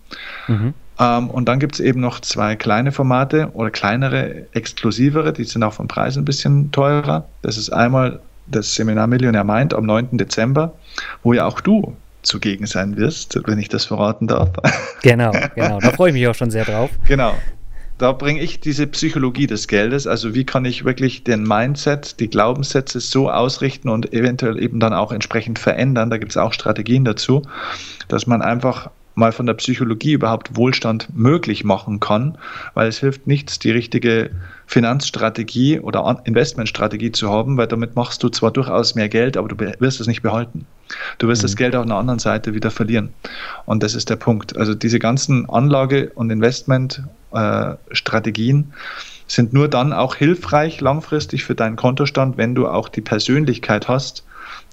Mhm. 0.48 0.74
Ähm, 0.98 1.30
und 1.30 1.46
dann 1.46 1.58
gibt 1.58 1.74
es 1.74 1.80
eben 1.80 2.00
noch 2.00 2.20
zwei 2.20 2.56
kleine 2.56 2.92
Formate 2.92 3.50
oder 3.54 3.70
kleinere, 3.70 4.46
exklusivere, 4.52 5.32
die 5.32 5.44
sind 5.44 5.62
auch 5.62 5.72
vom 5.72 5.88
Preis 5.88 6.16
ein 6.16 6.24
bisschen 6.24 6.70
teurer. 6.70 7.26
Das 7.42 7.56
ist 7.56 7.70
einmal 7.70 8.20
das 8.46 8.74
Seminar 8.74 9.06
Millionär 9.06 9.44
Mind 9.44 9.74
am 9.74 9.86
9. 9.86 10.18
Dezember, 10.18 10.74
wo 11.22 11.32
ja 11.32 11.46
auch 11.46 11.60
du 11.60 11.96
zugegen 12.22 12.66
sein 12.66 12.96
wirst, 12.96 13.38
wenn 13.46 13.58
ich 13.58 13.68
das 13.68 13.84
verraten 13.84 14.26
darf. 14.26 14.50
Genau, 15.02 15.32
genau. 15.54 15.78
Da 15.80 15.90
freue 15.90 16.10
ich 16.10 16.14
mich 16.14 16.26
auch 16.26 16.34
schon 16.34 16.50
sehr 16.50 16.64
drauf. 16.64 16.90
Genau. 17.06 17.34
Da 17.98 18.10
bringe 18.10 18.40
ich 18.40 18.58
diese 18.58 18.88
Psychologie 18.88 19.46
des 19.46 19.68
Geldes, 19.68 20.08
also 20.08 20.34
wie 20.34 20.44
kann 20.44 20.64
ich 20.64 20.84
wirklich 20.84 21.22
den 21.22 21.44
Mindset, 21.44 22.18
die 22.18 22.28
Glaubenssätze 22.28 22.98
so 22.98 23.30
ausrichten 23.30 23.88
und 23.88 24.12
eventuell 24.12 24.60
eben 24.60 24.80
dann 24.80 24.92
auch 24.92 25.12
entsprechend 25.12 25.60
verändern. 25.60 26.10
Da 26.10 26.18
gibt 26.18 26.32
es 26.32 26.36
auch 26.36 26.52
Strategien 26.52 27.04
dazu, 27.04 27.42
dass 28.08 28.26
man 28.26 28.42
einfach 28.42 28.90
mal 29.14 29.32
von 29.32 29.46
der 29.46 29.54
Psychologie 29.54 30.12
überhaupt 30.12 30.56
Wohlstand 30.56 31.08
möglich 31.14 31.64
machen 31.64 32.00
kann, 32.00 32.36
weil 32.74 32.88
es 32.88 32.98
hilft 32.98 33.26
nichts, 33.26 33.58
die 33.58 33.70
richtige 33.70 34.30
Finanzstrategie 34.66 35.80
oder 35.80 36.20
Investmentstrategie 36.24 37.12
zu 37.12 37.30
haben, 37.30 37.56
weil 37.56 37.68
damit 37.68 37.96
machst 37.96 38.22
du 38.22 38.28
zwar 38.28 38.50
durchaus 38.50 38.94
mehr 38.94 39.08
Geld, 39.08 39.36
aber 39.36 39.48
du 39.48 39.58
wirst 39.58 40.00
es 40.00 40.06
nicht 40.06 40.22
behalten. 40.22 40.66
Du 41.18 41.28
wirst 41.28 41.42
mhm. 41.42 41.46
das 41.46 41.56
Geld 41.56 41.76
auf 41.76 41.84
einer 41.84 41.96
anderen 41.96 42.18
Seite 42.18 42.54
wieder 42.54 42.70
verlieren. 42.70 43.10
Und 43.66 43.82
das 43.82 43.94
ist 43.94 44.08
der 44.10 44.16
Punkt. 44.16 44.56
Also 44.56 44.74
diese 44.74 44.98
ganzen 44.98 45.48
Anlage- 45.48 46.10
und 46.14 46.30
Investmentstrategien 46.30 48.60
äh, 48.60 48.64
sind 49.26 49.52
nur 49.52 49.68
dann 49.68 49.92
auch 49.92 50.14
hilfreich 50.16 50.80
langfristig 50.80 51.44
für 51.44 51.54
deinen 51.54 51.76
Kontostand, 51.76 52.36
wenn 52.36 52.54
du 52.54 52.68
auch 52.68 52.88
die 52.88 53.00
Persönlichkeit 53.00 53.88
hast, 53.88 54.24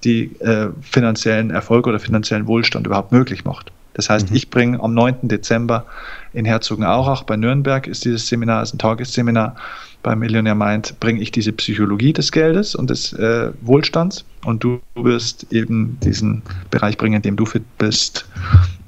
die 0.03 0.35
äh, 0.41 0.69
finanziellen 0.81 1.51
Erfolg 1.51 1.87
oder 1.87 1.99
finanziellen 1.99 2.47
Wohlstand 2.47 2.87
überhaupt 2.87 3.11
möglich 3.11 3.45
macht. 3.45 3.71
Das 3.93 4.09
heißt, 4.09 4.29
mhm. 4.29 4.35
ich 4.35 4.49
bringe 4.49 4.81
am 4.81 4.93
9. 4.93 5.27
Dezember 5.27 5.85
in 6.33 6.45
Herzogenaurach 6.45 7.23
bei 7.23 7.35
Nürnberg 7.35 7.87
ist 7.87 8.05
dieses 8.05 8.27
Seminar, 8.27 8.63
ist 8.63 8.73
ein 8.73 8.79
Tagesseminar 8.79 9.55
bei 10.03 10.15
Millionär 10.15 10.55
Mind, 10.55 10.99
bringe 10.99 11.21
ich 11.21 11.31
diese 11.31 11.51
Psychologie 11.51 12.13
des 12.13 12.31
Geldes 12.31 12.75
und 12.75 12.89
des 12.89 13.13
äh, 13.13 13.51
Wohlstands 13.61 14.25
und 14.45 14.63
du 14.63 14.81
wirst 14.95 15.51
eben 15.51 15.97
diesen 16.01 16.41
Bereich 16.69 16.97
bringen, 16.97 17.17
in 17.17 17.21
dem 17.21 17.35
du 17.35 17.45
fit 17.45 17.63
bist, 17.77 18.25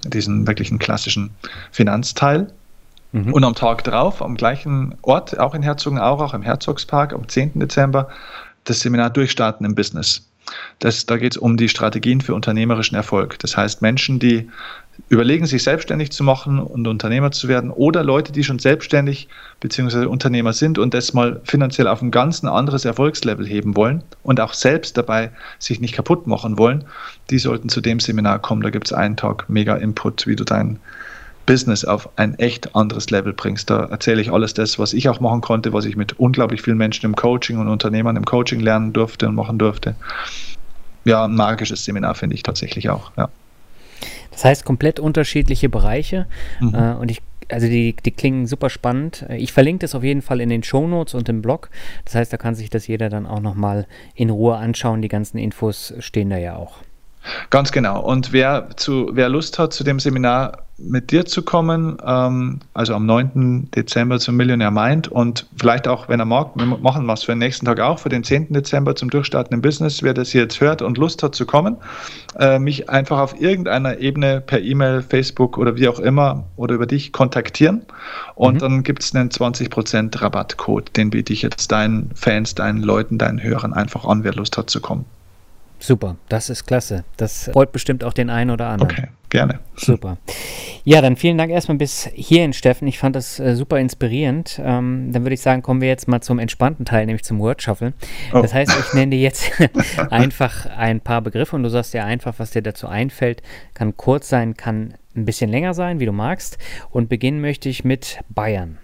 diesen 0.05 0.47
wirklichen 0.47 0.79
klassischen 0.79 1.31
Finanzteil. 1.71 2.51
Mhm. 3.11 3.33
Und 3.33 3.43
am 3.43 3.53
Tag 3.53 3.83
drauf, 3.83 4.21
am 4.21 4.35
gleichen 4.35 4.95
Ort, 5.03 5.39
auch 5.39 5.53
in 5.53 5.61
Herzogenaurach, 5.61 6.33
im 6.33 6.41
Herzogspark, 6.41 7.13
am 7.13 7.27
10. 7.27 7.59
Dezember, 7.59 8.09
das 8.63 8.79
Seminar 8.79 9.11
Durchstarten 9.11 9.65
im 9.65 9.75
Business. 9.75 10.27
Das, 10.79 11.05
da 11.05 11.17
geht 11.17 11.33
es 11.33 11.37
um 11.37 11.57
die 11.57 11.69
Strategien 11.69 12.21
für 12.21 12.33
unternehmerischen 12.35 12.95
Erfolg. 12.95 13.39
Das 13.39 13.55
heißt, 13.55 13.81
Menschen, 13.81 14.19
die 14.19 14.49
überlegen, 15.09 15.45
sich 15.45 15.63
selbstständig 15.63 16.11
zu 16.11 16.23
machen 16.23 16.59
und 16.59 16.87
Unternehmer 16.87 17.31
zu 17.31 17.47
werden 17.47 17.71
oder 17.71 18.03
Leute, 18.03 18.31
die 18.31 18.43
schon 18.43 18.59
selbstständig 18.59 19.27
bzw. 19.59 20.05
Unternehmer 20.05 20.53
sind 20.53 20.77
und 20.77 20.93
das 20.93 21.13
mal 21.13 21.41
finanziell 21.43 21.87
auf 21.87 22.01
ein 22.01 22.11
ganz 22.11 22.43
anderes 22.43 22.85
Erfolgslevel 22.85 23.45
heben 23.45 23.75
wollen 23.75 24.03
und 24.23 24.39
auch 24.39 24.53
selbst 24.53 24.97
dabei 24.97 25.31
sich 25.59 25.79
nicht 25.79 25.95
kaputt 25.95 26.27
machen 26.27 26.57
wollen, 26.57 26.85
die 27.29 27.39
sollten 27.39 27.69
zu 27.69 27.81
dem 27.81 27.99
Seminar 27.99 28.39
kommen. 28.39 28.61
Da 28.61 28.69
gibt 28.69 28.87
es 28.87 28.93
einen 28.93 29.17
Tag 29.17 29.49
mega 29.49 29.75
Input, 29.75 30.27
wie 30.27 30.35
du 30.35 30.43
dein 30.43 30.79
Business 31.45 31.83
auf 31.83 32.09
ein 32.17 32.39
echt 32.39 32.75
anderes 32.75 33.09
Level 33.09 33.33
bringst. 33.33 33.69
Da 33.69 33.85
erzähle 33.85 34.21
ich 34.21 34.31
alles 34.31 34.53
das, 34.53 34.79
was 34.79 34.93
ich 34.93 35.09
auch 35.09 35.19
machen 35.19 35.41
konnte, 35.41 35.73
was 35.73 35.85
ich 35.85 35.95
mit 35.95 36.19
unglaublich 36.19 36.61
vielen 36.61 36.77
Menschen 36.77 37.05
im 37.05 37.15
Coaching 37.15 37.57
und 37.57 37.67
Unternehmern 37.67 38.15
im 38.15 38.25
Coaching 38.25 38.59
lernen 38.59 38.93
durfte 38.93 39.27
und 39.27 39.35
machen 39.35 39.57
durfte. 39.57 39.95
Ja, 41.05 41.25
ein 41.25 41.35
magisches 41.35 41.83
Seminar 41.83 42.15
finde 42.15 42.35
ich 42.35 42.43
tatsächlich 42.43 42.89
auch, 42.89 43.11
ja. 43.17 43.29
Das 44.33 44.45
heißt, 44.45 44.65
komplett 44.65 44.99
unterschiedliche 44.99 45.69
Bereiche. 45.69 46.27
Mhm. 46.59 46.75
Äh, 46.75 46.93
und 46.95 47.09
ich 47.09 47.21
also 47.51 47.67
die, 47.67 47.93
die 47.93 48.11
klingen 48.11 48.47
super 48.47 48.69
spannend. 48.69 49.25
Ich 49.29 49.51
verlinke 49.51 49.79
das 49.79 49.95
auf 49.95 50.03
jeden 50.03 50.21
Fall 50.21 50.41
in 50.41 50.49
den 50.49 50.63
Show 50.63 50.87
Notes 50.87 51.13
und 51.13 51.27
im 51.29 51.41
Blog. 51.41 51.69
Das 52.05 52.15
heißt, 52.15 52.31
da 52.31 52.37
kann 52.37 52.55
sich 52.55 52.69
das 52.69 52.87
jeder 52.87 53.09
dann 53.09 53.25
auch 53.25 53.41
nochmal 53.41 53.85
in 54.15 54.29
Ruhe 54.29 54.55
anschauen. 54.55 55.01
Die 55.01 55.09
ganzen 55.09 55.37
Infos 55.37 55.93
stehen 55.99 56.29
da 56.29 56.37
ja 56.37 56.55
auch. 56.55 56.77
Ganz 57.49 57.71
genau. 57.71 58.01
Und 58.01 58.33
wer, 58.33 58.69
zu, 58.75 59.09
wer 59.13 59.29
Lust 59.29 59.59
hat, 59.59 59.73
zu 59.73 59.83
dem 59.83 59.99
Seminar 59.99 60.63
mit 60.77 61.11
dir 61.11 61.25
zu 61.25 61.43
kommen, 61.43 61.97
ähm, 62.05 62.59
also 62.73 62.95
am 62.95 63.05
9. 63.05 63.69
Dezember 63.75 64.19
zum 64.19 64.35
Millionär 64.35 64.71
Mind 64.71 65.07
und 65.07 65.45
vielleicht 65.55 65.87
auch, 65.87 66.09
wenn 66.09 66.19
er 66.19 66.25
mag, 66.25 66.51
wir 66.55 66.65
machen 66.65 67.07
was 67.07 67.23
für 67.23 67.33
den 67.33 67.39
nächsten 67.39 67.65
Tag 67.65 67.79
auch, 67.79 67.99
für 67.99 68.09
den 68.09 68.23
10. 68.23 68.53
Dezember 68.53 68.95
zum 68.95 69.09
Durchstarten 69.09 69.53
im 69.53 69.61
Business, 69.61 70.01
wer 70.01 70.13
das 70.13 70.31
hier 70.31 70.41
jetzt 70.41 70.59
hört 70.61 70.81
und 70.81 70.97
Lust 70.97 71.21
hat 71.21 71.35
zu 71.35 71.45
kommen, 71.45 71.77
äh, 72.39 72.57
mich 72.59 72.89
einfach 72.89 73.19
auf 73.19 73.39
irgendeiner 73.39 73.99
Ebene 73.99 74.41
per 74.41 74.61
E-Mail, 74.61 75.03
Facebook 75.03 75.57
oder 75.57 75.75
wie 75.75 75.87
auch 75.87 75.99
immer 75.99 76.43
oder 76.55 76.75
über 76.75 76.87
dich 76.87 77.11
kontaktieren 77.11 77.83
und 78.35 78.55
mhm. 78.55 78.59
dann 78.59 78.83
gibt 78.83 79.03
es 79.03 79.13
einen 79.15 79.29
20% 79.29 80.21
Rabattcode, 80.21 80.95
den 80.97 81.11
biete 81.11 81.33
ich 81.33 81.43
jetzt 81.43 81.71
deinen 81.71 82.09
Fans, 82.15 82.55
deinen 82.55 82.81
Leuten, 82.81 83.17
deinen 83.17 83.41
Hörern 83.41 83.73
einfach 83.73 84.05
an, 84.05 84.23
wer 84.23 84.33
Lust 84.33 84.57
hat 84.57 84.69
zu 84.69 84.81
kommen. 84.81 85.05
Super, 85.83 86.15
das 86.29 86.49
ist 86.49 86.65
klasse. 86.65 87.03
Das 87.17 87.49
freut 87.51 87.73
bestimmt 87.73 88.05
auch 88.05 88.13
den 88.13 88.29
einen 88.29 88.51
oder 88.51 88.67
anderen. 88.67 88.89
Okay, 88.89 89.07
gerne. 89.27 89.59
Super. 89.75 90.17
Ja, 90.85 91.01
dann 91.01 91.17
vielen 91.17 91.37
Dank 91.37 91.51
erstmal 91.51 91.77
bis 91.77 92.09
hierhin, 92.13 92.53
Steffen. 92.53 92.87
Ich 92.87 92.97
fand 92.97 93.17
das 93.17 93.37
äh, 93.37 93.53
super 93.53 93.79
inspirierend. 93.79 94.61
Ähm, 94.63 95.09
dann 95.11 95.23
würde 95.23 95.33
ich 95.33 95.41
sagen, 95.41 95.61
kommen 95.61 95.81
wir 95.81 95.89
jetzt 95.89 96.07
mal 96.07 96.21
zum 96.21 96.39
entspannten 96.39 96.85
Teil, 96.85 97.05
nämlich 97.05 97.25
zum 97.25 97.37
Word 97.39 97.61
Shuffle. 97.61 97.91
Oh. 98.33 98.41
Das 98.41 98.53
heißt, 98.53 98.71
ich 98.79 98.93
nenne 98.93 99.09
dir 99.09 99.19
jetzt 99.19 99.51
einfach 100.09 100.67
ein 100.67 101.01
paar 101.01 101.19
Begriffe 101.19 101.57
und 101.57 101.63
du 101.63 101.69
sagst 101.69 101.93
dir 101.93 102.05
einfach, 102.05 102.35
was 102.37 102.51
dir 102.51 102.61
dazu 102.61 102.87
einfällt. 102.87 103.43
Kann 103.73 103.97
kurz 103.97 104.29
sein, 104.29 104.55
kann 104.55 104.93
ein 105.17 105.25
bisschen 105.25 105.49
länger 105.49 105.73
sein, 105.73 105.99
wie 105.99 106.05
du 106.05 106.13
magst. 106.13 106.57
Und 106.91 107.09
beginnen 107.09 107.41
möchte 107.41 107.67
ich 107.67 107.83
mit 107.83 108.21
Bayern. 108.29 108.77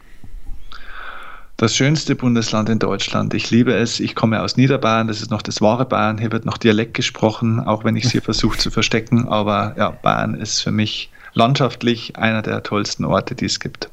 Das 1.59 1.75
schönste 1.75 2.15
Bundesland 2.15 2.69
in 2.69 2.79
Deutschland. 2.79 3.33
Ich 3.33 3.51
liebe 3.51 3.73
es. 3.73 3.99
Ich 3.99 4.15
komme 4.15 4.41
aus 4.41 4.55
Niederbayern. 4.55 5.09
Das 5.09 5.21
ist 5.21 5.29
noch 5.29 5.41
das 5.41 5.59
wahre 5.59 5.83
Bayern. 5.85 6.17
Hier 6.17 6.31
wird 6.31 6.45
noch 6.45 6.57
Dialekt 6.57 6.93
gesprochen, 6.93 7.59
auch 7.59 7.83
wenn 7.83 7.97
ich 7.97 8.05
es 8.05 8.13
hier 8.13 8.21
versuche 8.31 8.57
zu 8.57 8.71
verstecken. 8.71 9.27
Aber 9.27 9.75
ja, 9.77 9.89
Bayern 9.89 10.35
ist 10.35 10.61
für 10.61 10.71
mich 10.71 11.11
landschaftlich 11.33 12.15
einer 12.15 12.41
der 12.41 12.63
tollsten 12.63 13.03
Orte, 13.03 13.35
die 13.35 13.43
es 13.43 13.59
gibt. 13.59 13.89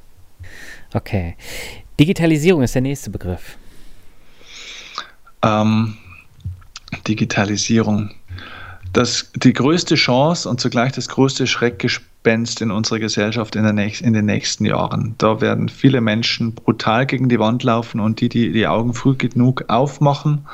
Okay. 0.95 1.35
Digitalisierung 1.99 2.63
ist 2.63 2.77
der 2.77 2.83
nächste 2.83 3.11
Begriff. 3.11 3.59
Ähm, 5.43 5.97
Digitalisierung. 7.09 8.13
Das, 8.93 9.31
die 9.35 9.53
größte 9.53 9.95
Chance 9.95 10.49
und 10.49 10.61
zugleich 10.61 10.93
das 10.93 11.09
größte 11.09 11.47
Schreckgespenst 11.47 12.17
Gespenst 12.27 12.61
in 12.61 12.73
unserer 12.73 12.99
Gesellschaft 12.99 13.55
in, 13.55 13.73
nächsten, 13.77 14.05
in, 14.05 14.13
den 14.13 14.25
nächsten 14.25 14.65
Jahren. 14.65 15.15
Da 15.19 15.41
werden 15.41 15.69
viele 15.69 16.01
Menschen 16.01 16.57
brutal 16.57 17.07
gegen 17.07 17.29
die 17.29 17.39
Wand 17.39 17.63
laufen 17.63 18.01
und 18.01 18.21
die, 18.21 18.29
die 18.29 18.51
die 18.51 18.67
Augen 18.67 18.95
früh 18.95 19.15
genug 19.15 19.67
aufmachen 19.69 20.45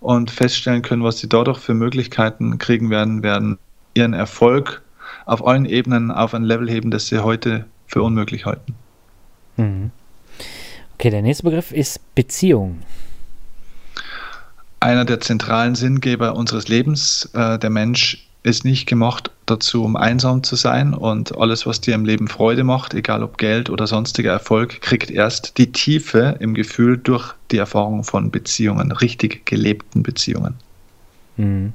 und 0.00 0.30
feststellen 0.30 0.80
können, 0.80 1.02
was 1.02 1.18
sie 1.18 1.28
dadurch 1.28 1.58
für 1.58 1.74
Möglichkeiten 1.74 2.56
kriegen 2.56 2.88
werden, 2.88 3.22
werden 3.22 3.58
ihren 3.92 4.14
Erfolg 4.14 4.80
auf 5.26 5.46
allen 5.46 5.66
Ebenen 5.66 6.10
auf 6.10 6.32
ein 6.32 6.44
Level 6.44 6.70
heben, 6.70 6.90
das 6.90 7.08
sie 7.08 7.22
heute 7.22 7.66
für 7.86 8.02
unmöglich 8.02 8.46
halten. 8.46 8.74
Mhm. 9.58 9.90
Okay, 10.94 11.10
der 11.10 11.20
nächste 11.20 11.42
Begriff 11.42 11.72
ist 11.72 12.00
Beziehung 12.14 12.78
einer 14.80 15.04
der 15.04 15.20
zentralen 15.20 15.74
Sinngeber 15.74 16.36
unseres 16.36 16.68
Lebens. 16.68 17.30
Äh, 17.34 17.58
der 17.58 17.70
Mensch 17.70 18.28
ist 18.42 18.64
nicht 18.64 18.86
gemacht 18.86 19.30
dazu, 19.46 19.84
um 19.84 19.96
einsam 19.96 20.42
zu 20.42 20.56
sein 20.56 20.94
und 20.94 21.36
alles, 21.36 21.66
was 21.66 21.80
dir 21.80 21.94
im 21.94 22.04
Leben 22.04 22.28
Freude 22.28 22.64
macht, 22.64 22.94
egal 22.94 23.22
ob 23.22 23.38
Geld 23.38 23.70
oder 23.70 23.86
sonstiger 23.86 24.32
Erfolg, 24.32 24.80
kriegt 24.80 25.10
erst 25.10 25.58
die 25.58 25.72
Tiefe 25.72 26.36
im 26.40 26.54
Gefühl 26.54 26.98
durch 26.98 27.34
die 27.50 27.58
Erfahrung 27.58 28.04
von 28.04 28.30
Beziehungen, 28.30 28.92
richtig 28.92 29.44
gelebten 29.44 30.02
Beziehungen. 30.02 30.54
Hm. 31.36 31.72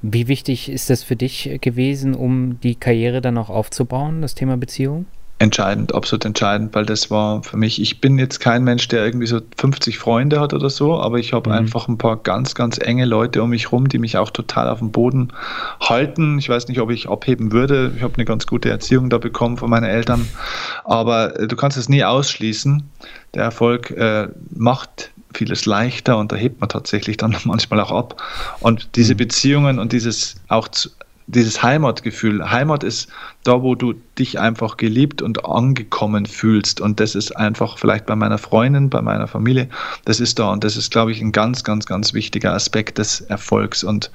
Wie 0.00 0.28
wichtig 0.28 0.70
ist 0.70 0.90
das 0.90 1.02
für 1.02 1.16
dich 1.16 1.58
gewesen, 1.60 2.14
um 2.14 2.60
die 2.60 2.74
Karriere 2.74 3.20
dann 3.20 3.38
auch 3.38 3.50
aufzubauen, 3.50 4.22
das 4.22 4.34
Thema 4.34 4.56
Beziehung? 4.56 5.06
Entscheidend, 5.38 5.94
absolut 5.94 6.24
entscheidend, 6.24 6.74
weil 6.74 6.86
das 6.86 7.10
war 7.10 7.42
für 7.42 7.56
mich, 7.56 7.80
ich 7.80 8.00
bin 8.00 8.18
jetzt 8.18 8.38
kein 8.38 8.62
Mensch, 8.62 8.86
der 8.88 9.04
irgendwie 9.04 9.26
so 9.26 9.40
50 9.56 9.98
Freunde 9.98 10.38
hat 10.38 10.54
oder 10.54 10.70
so, 10.70 11.00
aber 11.00 11.18
ich 11.18 11.32
habe 11.32 11.50
mhm. 11.50 11.56
einfach 11.56 11.88
ein 11.88 11.98
paar 11.98 12.16
ganz, 12.16 12.54
ganz 12.54 12.78
enge 12.78 13.04
Leute 13.04 13.42
um 13.42 13.50
mich 13.50 13.72
rum, 13.72 13.88
die 13.88 13.98
mich 13.98 14.16
auch 14.16 14.30
total 14.30 14.68
auf 14.68 14.78
dem 14.78 14.92
Boden 14.92 15.32
halten. 15.80 16.38
Ich 16.38 16.48
weiß 16.48 16.68
nicht, 16.68 16.80
ob 16.80 16.90
ich 16.90 17.08
abheben 17.08 17.50
würde. 17.50 17.92
Ich 17.96 18.02
habe 18.02 18.14
eine 18.14 18.24
ganz 18.24 18.46
gute 18.46 18.70
Erziehung 18.70 19.10
da 19.10 19.18
bekommen 19.18 19.56
von 19.56 19.68
meinen 19.68 19.84
Eltern, 19.86 20.28
aber 20.84 21.38
äh, 21.38 21.48
du 21.48 21.56
kannst 21.56 21.76
es 21.76 21.88
nie 21.88 22.04
ausschließen. 22.04 22.84
Der 23.34 23.42
Erfolg 23.42 23.90
äh, 23.90 24.28
macht 24.54 25.10
vieles 25.34 25.66
leichter 25.66 26.18
und 26.18 26.30
da 26.30 26.36
hebt 26.36 26.60
man 26.60 26.68
tatsächlich 26.68 27.16
dann 27.16 27.36
manchmal 27.44 27.80
auch 27.80 27.90
ab. 27.90 28.22
Und 28.60 28.90
diese 28.96 29.14
mhm. 29.14 29.18
Beziehungen 29.18 29.78
und 29.78 29.92
dieses 29.92 30.36
auch 30.48 30.68
zu, 30.68 30.90
dieses 31.26 31.62
Heimatgefühl. 31.62 32.50
Heimat 32.50 32.84
ist 32.84 33.08
da, 33.44 33.62
wo 33.62 33.74
du 33.74 33.94
dich 34.18 34.38
einfach 34.38 34.76
geliebt 34.76 35.22
und 35.22 35.44
angekommen 35.44 36.26
fühlst. 36.26 36.80
Und 36.80 37.00
das 37.00 37.14
ist 37.14 37.32
einfach 37.32 37.78
vielleicht 37.78 38.06
bei 38.06 38.16
meiner 38.16 38.38
Freundin, 38.38 38.90
bei 38.90 39.02
meiner 39.02 39.26
Familie, 39.26 39.68
das 40.04 40.20
ist 40.20 40.38
da. 40.38 40.50
Und 40.50 40.64
das 40.64 40.76
ist, 40.76 40.90
glaube 40.90 41.12
ich, 41.12 41.20
ein 41.20 41.32
ganz, 41.32 41.64
ganz, 41.64 41.86
ganz 41.86 42.14
wichtiger 42.14 42.52
Aspekt 42.52 42.98
des 42.98 43.20
Erfolgs. 43.22 43.84
Und 43.84 44.10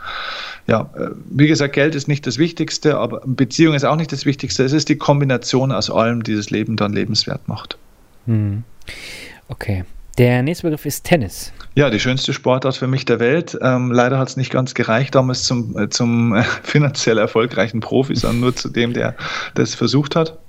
ja, 0.68 0.90
äh, 0.98 1.10
wie 1.30 1.48
gesagt, 1.48 1.74
Geld 1.74 1.96
ist 1.96 2.08
nicht 2.08 2.28
das 2.28 2.38
Wichtigste, 2.38 2.98
aber 2.98 3.22
Beziehung 3.26 3.74
ist 3.74 3.86
auch 3.86 3.96
nicht 3.96 4.12
das 4.12 4.26
Wichtigste. 4.26 4.64
Es 4.64 4.74
ist 4.74 4.90
die 4.90 4.98
Kombination 4.98 5.72
aus 5.72 5.90
allem, 5.90 6.24
die 6.24 6.36
das 6.36 6.50
Leben 6.50 6.76
dann 6.76 6.94
lebenswert 6.94 7.48
macht. 7.48 7.78
Hm. 8.26 8.64
Okay. 9.48 9.86
Der 10.18 10.42
nächste 10.42 10.64
Begriff 10.64 10.86
ist 10.86 11.04
Tennis. 11.04 11.52
Ja, 11.78 11.92
die 11.92 12.00
schönste 12.00 12.34
Sportart 12.34 12.76
für 12.76 12.88
mich 12.88 13.06
der 13.06 13.20
Welt. 13.20 13.56
Ähm, 13.62 13.92
leider 13.92 14.18
hat 14.18 14.30
es 14.30 14.36
nicht 14.36 14.52
ganz 14.52 14.74
gereicht 14.74 15.14
damals 15.14 15.44
zum, 15.44 15.78
äh, 15.78 15.90
zum 15.90 16.34
äh, 16.34 16.42
finanziell 16.64 17.20
erfolgreichen 17.20 17.82
Profi, 17.82 18.16
sondern 18.16 18.40
nur 18.40 18.56
zu 18.56 18.70
dem, 18.70 18.94
der 18.94 19.16
das 19.54 19.76
versucht 19.76 20.16
hat. 20.16 20.40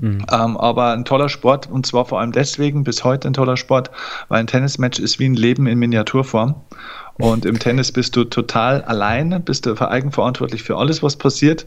Mhm. 0.00 0.26
Ähm, 0.32 0.56
aber 0.56 0.92
ein 0.92 1.04
toller 1.04 1.28
Sport 1.28 1.70
und 1.70 1.86
zwar 1.86 2.06
vor 2.06 2.18
allem 2.18 2.32
deswegen 2.32 2.82
bis 2.82 3.04
heute 3.04 3.28
ein 3.28 3.32
toller 3.32 3.56
Sport, 3.56 3.92
weil 4.26 4.40
ein 4.40 4.48
Tennismatch 4.48 4.98
ist 4.98 5.20
wie 5.20 5.26
ein 5.26 5.34
Leben 5.34 5.68
in 5.68 5.78
Miniaturform. 5.78 6.56
Und 7.18 7.44
im 7.44 7.58
Tennis 7.58 7.92
bist 7.92 8.16
du 8.16 8.24
total 8.24 8.82
alleine, 8.82 9.40
bist 9.40 9.66
du 9.66 9.80
eigenverantwortlich 9.80 10.62
für 10.62 10.76
alles, 10.76 11.02
was 11.02 11.16
passiert. 11.16 11.66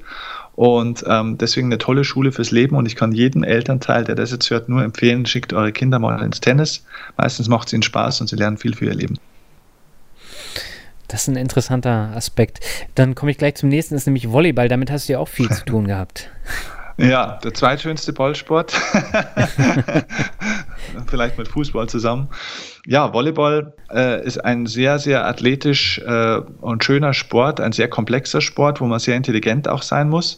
Und 0.56 1.04
ähm, 1.08 1.38
deswegen 1.38 1.68
eine 1.68 1.78
tolle 1.78 2.04
Schule 2.04 2.32
fürs 2.32 2.52
Leben. 2.52 2.76
Und 2.76 2.86
ich 2.86 2.96
kann 2.96 3.12
jedem 3.12 3.44
Elternteil, 3.44 4.06
der 4.06 4.16
das 4.16 4.32
jetzt 4.32 4.50
hört, 4.50 4.70
nur 4.70 4.84
empfehlen, 4.84 5.26
schickt 5.26 5.54
eure 5.54 5.72
Kinder 5.72 6.00
mal 6.00 6.22
ins 6.24 6.40
Tennis. 6.40 6.86
Meistens 7.18 7.48
macht 7.48 7.68
es 7.68 7.74
ihnen 7.74 7.84
Spaß 7.84 8.22
und 8.22 8.28
sie 8.28 8.38
lernen 8.38 8.58
viel 8.58 8.76
für 8.76 8.86
ihr 8.86 8.96
Leben. 8.96 9.20
Das 11.08 11.24
ist 11.24 11.28
ein 11.28 11.36
interessanter 11.36 12.14
Aspekt. 12.16 12.62
Dann 12.96 13.16
komme 13.16 13.32
ich 13.32 13.38
gleich 13.38 13.56
zum 13.56 13.70
nächsten, 13.70 13.96
das 13.96 14.04
ist 14.04 14.08
nämlich 14.08 14.32
Volleyball. 14.32 14.70
Damit 14.70 14.92
hast 14.92 15.08
du 15.08 15.14
ja 15.14 15.20
auch 15.20 15.28
viel 15.28 15.50
zu 15.50 15.66
tun 15.66 15.88
gehabt. 15.88 16.30
Ja, 16.98 17.38
der 17.44 17.54
zweitschönste 17.54 18.14
Ballsport. 18.14 18.72
Vielleicht 21.08 21.38
mit 21.38 21.50
Fußball 21.50 21.90
zusammen. 21.90 22.30
Ja, 22.88 23.13
Volleyball 23.13 23.74
äh, 23.91 24.24
ist 24.26 24.38
ein 24.38 24.67
sehr, 24.67 25.00
sehr 25.00 25.26
athletisch 25.26 26.00
äh, 26.00 26.41
und 26.62 26.84
schöner 26.84 27.13
Sport, 27.13 27.60
ein 27.60 27.71
sehr 27.71 27.88
komplexer 27.88 28.41
Sport, 28.41 28.80
wo 28.80 28.86
man 28.86 29.00
sehr 29.00 29.15
intelligent 29.15 29.67
auch 29.67 29.82
sein 29.82 30.08
muss. 30.08 30.38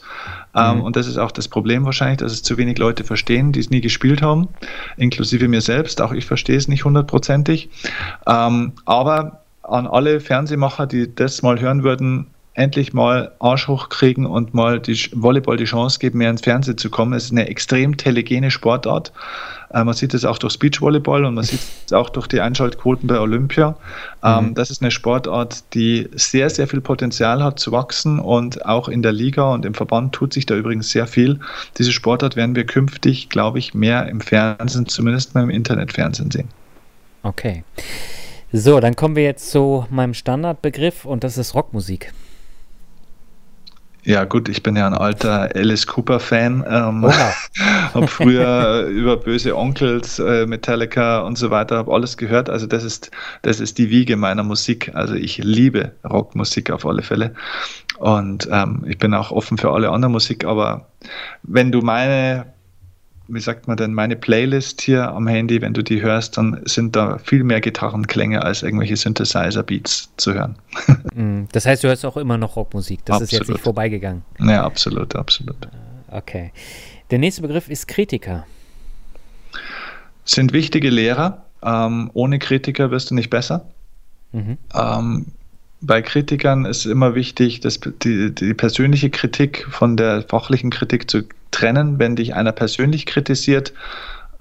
Ähm, 0.55 0.77
mhm. 0.77 0.83
Und 0.83 0.95
das 0.95 1.07
ist 1.07 1.17
auch 1.17 1.31
das 1.31 1.49
Problem 1.49 1.83
wahrscheinlich, 1.83 2.17
dass 2.17 2.31
es 2.31 2.43
zu 2.43 2.57
wenig 2.57 2.77
Leute 2.77 3.03
verstehen, 3.03 3.51
die 3.51 3.60
es 3.60 3.69
nie 3.69 3.81
gespielt 3.81 4.21
haben, 4.21 4.47
inklusive 4.95 5.47
mir 5.49 5.62
selbst. 5.62 6.01
Auch 6.01 6.13
ich 6.13 6.25
verstehe 6.25 6.57
es 6.57 6.69
nicht 6.69 6.86
hundertprozentig. 6.86 7.69
Ähm, 8.25 8.71
aber 8.86 9.41
an 9.63 9.86
alle 9.86 10.21
Fernsehmacher, 10.21 10.88
die 10.88 11.13
das 11.13 11.41
mal 11.41 11.60
hören 11.60 11.83
würden, 11.83 12.27
endlich 12.58 12.91
mal 12.91 13.32
Arsch 13.39 13.67
hochkriegen 13.67 14.26
und 14.26 14.56
mal 14.56 14.80
die 14.80 14.98
Volleyball 15.13 15.58
die 15.58 15.65
Chance 15.65 16.00
geben, 16.00 16.17
mehr 16.17 16.32
ins 16.32 16.41
Fernsehen 16.41 16.78
zu 16.78 16.89
kommen. 16.89 17.13
Es 17.13 17.26
ist 17.26 17.32
eine 17.32 17.48
extrem 17.48 17.98
telegene 17.98 18.50
Sportart. 18.50 19.13
Äh, 19.72 19.84
man 19.84 19.93
sieht 19.93 20.15
es 20.15 20.26
auch 20.26 20.39
durch 20.39 20.58
Beachvolleyball 20.58 21.26
und 21.26 21.36
man 21.36 21.43
sieht 21.43 21.60
es 21.86 21.93
auch 21.93 22.10
durch 22.10 22.26
die 22.26 22.41
Einschaltquoten 22.41 23.08
bei 23.08 23.20
Olympia. 23.20 23.76
Ähm, 24.24 24.48
mhm. 24.48 24.54
Das 24.56 24.72
ist 24.72 24.82
eine 24.82 24.89
Sportart, 24.89 25.76
die 25.76 26.10
sehr, 26.15 26.50
sehr 26.50 26.67
viel 26.67 26.82
Potenzial 26.82 27.43
hat 27.43 27.60
zu 27.60 27.72
wachsen 27.72 28.20
und 28.20 28.65
auch 28.65 28.89
in 28.89 29.04
der 29.04 29.13
Liga 29.13 29.54
und 29.54 29.63
im 29.63 29.76
Verband 29.76 30.13
tut 30.13 30.34
sich 30.34 30.48
da 30.48 30.56
übrigens 30.56 30.89
sehr 30.89 31.06
viel. 31.06 31.39
Diese 31.78 31.91
Sportart 31.91 32.36
werden 32.36 32.56
wir 32.56 32.65
künftig, 32.65 33.30
glaube 33.30 33.60
ich, 33.60 33.76
mehr 33.76 34.08
im 34.10 34.20
Fernsehen, 34.20 34.88
zumindest 34.88 35.36
mal 35.36 35.43
im 35.43 35.52
Internetfernsehen 35.52 36.32
sehen. 36.32 36.50
Okay. 37.22 37.63
So, 38.52 38.80
dann 38.80 38.96
kommen 38.96 39.15
wir 39.15 39.24
jetzt 39.24 39.52
zu 39.52 39.86
meinem 39.91 40.15
Standardbegriff 40.15 41.06
und 41.06 41.24
das 41.24 41.38
ist 41.38 41.54
Rockmusik. 41.54 42.13
Ja, 44.08 44.24
gut, 44.24 44.48
ich 44.48 44.63
bin 44.63 44.78
ja 44.78 44.88
ein 44.88 44.93
alter 44.93 45.50
Alice 45.54 45.86
Cooper-Fan. 45.86 46.63
Ähm, 46.65 47.12
habe 47.93 48.08
früher 48.08 48.86
über 48.86 49.17
böse 49.17 49.54
Onkels, 49.54 50.17
äh, 50.20 50.46
Metallica 50.46 51.20
und 51.20 51.38
so 51.38 51.52
weiter, 51.52 51.76
habe 51.76 51.93
alles 51.93 52.15
gehört. 52.15 52.50
Also 52.50 52.67
das 52.67 52.86
ist, 52.86 53.12
das 53.41 53.60
ist 53.60 53.78
die 53.78 53.89
Wiege 53.89 54.15
meiner 54.15 54.43
Musik. 54.43 54.91
Also 54.93 55.13
ich 55.15 55.39
liebe 55.39 55.91
Rockmusik 56.10 56.72
auf 56.72 56.86
alle 56.86 57.04
Fälle. 57.04 57.34
Und 57.98 58.48
ähm, 58.50 58.86
ich 58.88 58.98
bin 58.98 59.13
auch 59.13 59.32
offen 59.32 59.58
für 59.58 59.74
alle 59.74 59.89
andere 59.89 60.12
Musik, 60.12 60.46
aber 60.46 60.88
wenn 61.43 61.74
du 61.74 61.82
meine 61.82 62.46
wie 63.27 63.39
sagt 63.39 63.67
man 63.67 63.77
denn, 63.77 63.93
meine 63.93 64.15
Playlist 64.15 64.81
hier 64.81 65.09
am 65.11 65.27
Handy, 65.27 65.61
wenn 65.61 65.73
du 65.73 65.83
die 65.83 66.01
hörst, 66.01 66.37
dann 66.37 66.61
sind 66.65 66.95
da 66.95 67.17
viel 67.17 67.43
mehr 67.43 67.59
Gitarrenklänge 67.61 68.41
als 68.43 68.63
irgendwelche 68.63 68.95
Synthesizer-Beats 68.95 70.09
zu 70.17 70.33
hören. 70.33 70.55
Mm, 71.13 71.45
das 71.51 71.65
heißt, 71.65 71.83
du 71.83 71.87
hörst 71.87 72.05
auch 72.05 72.17
immer 72.17 72.37
noch 72.37 72.57
Rockmusik. 72.57 73.03
Das 73.05 73.15
absolut. 73.15 73.31
ist 73.31 73.39
jetzt 73.39 73.49
nicht 73.49 73.63
vorbeigegangen. 73.63 74.21
Ja, 74.39 74.63
absolut, 74.63 75.15
absolut. 75.15 75.55
Okay. 76.09 76.51
Der 77.09 77.17
nächste 77.17 77.41
Begriff 77.41 77.69
ist 77.69 77.87
Kritiker. 77.87 78.45
Sind 80.25 80.53
wichtige 80.53 80.91
Lehrer. 80.91 81.45
Ähm, 81.63 82.11
ohne 82.13 82.37
Kritiker 82.37 82.91
wirst 82.91 83.09
du 83.09 83.15
nicht 83.15 83.31
besser. 83.31 83.65
Mhm. 84.31 84.57
Ähm, 84.75 85.25
bei 85.81 86.01
Kritikern 86.01 86.65
ist 86.65 86.85
immer 86.85 87.15
wichtig, 87.15 87.61
dass 87.61 87.79
die, 87.79 88.33
die 88.33 88.53
persönliche 88.53 89.09
Kritik 89.09 89.65
von 89.69 89.97
der 89.97 90.23
fachlichen 90.23 90.69
Kritik 90.69 91.09
zu 91.09 91.23
trennen. 91.58 92.00
Wenn 92.00 92.15
dich 92.15 92.36
einer 92.36 92.52
persönlich 92.52 93.06
kritisiert, 93.06 93.74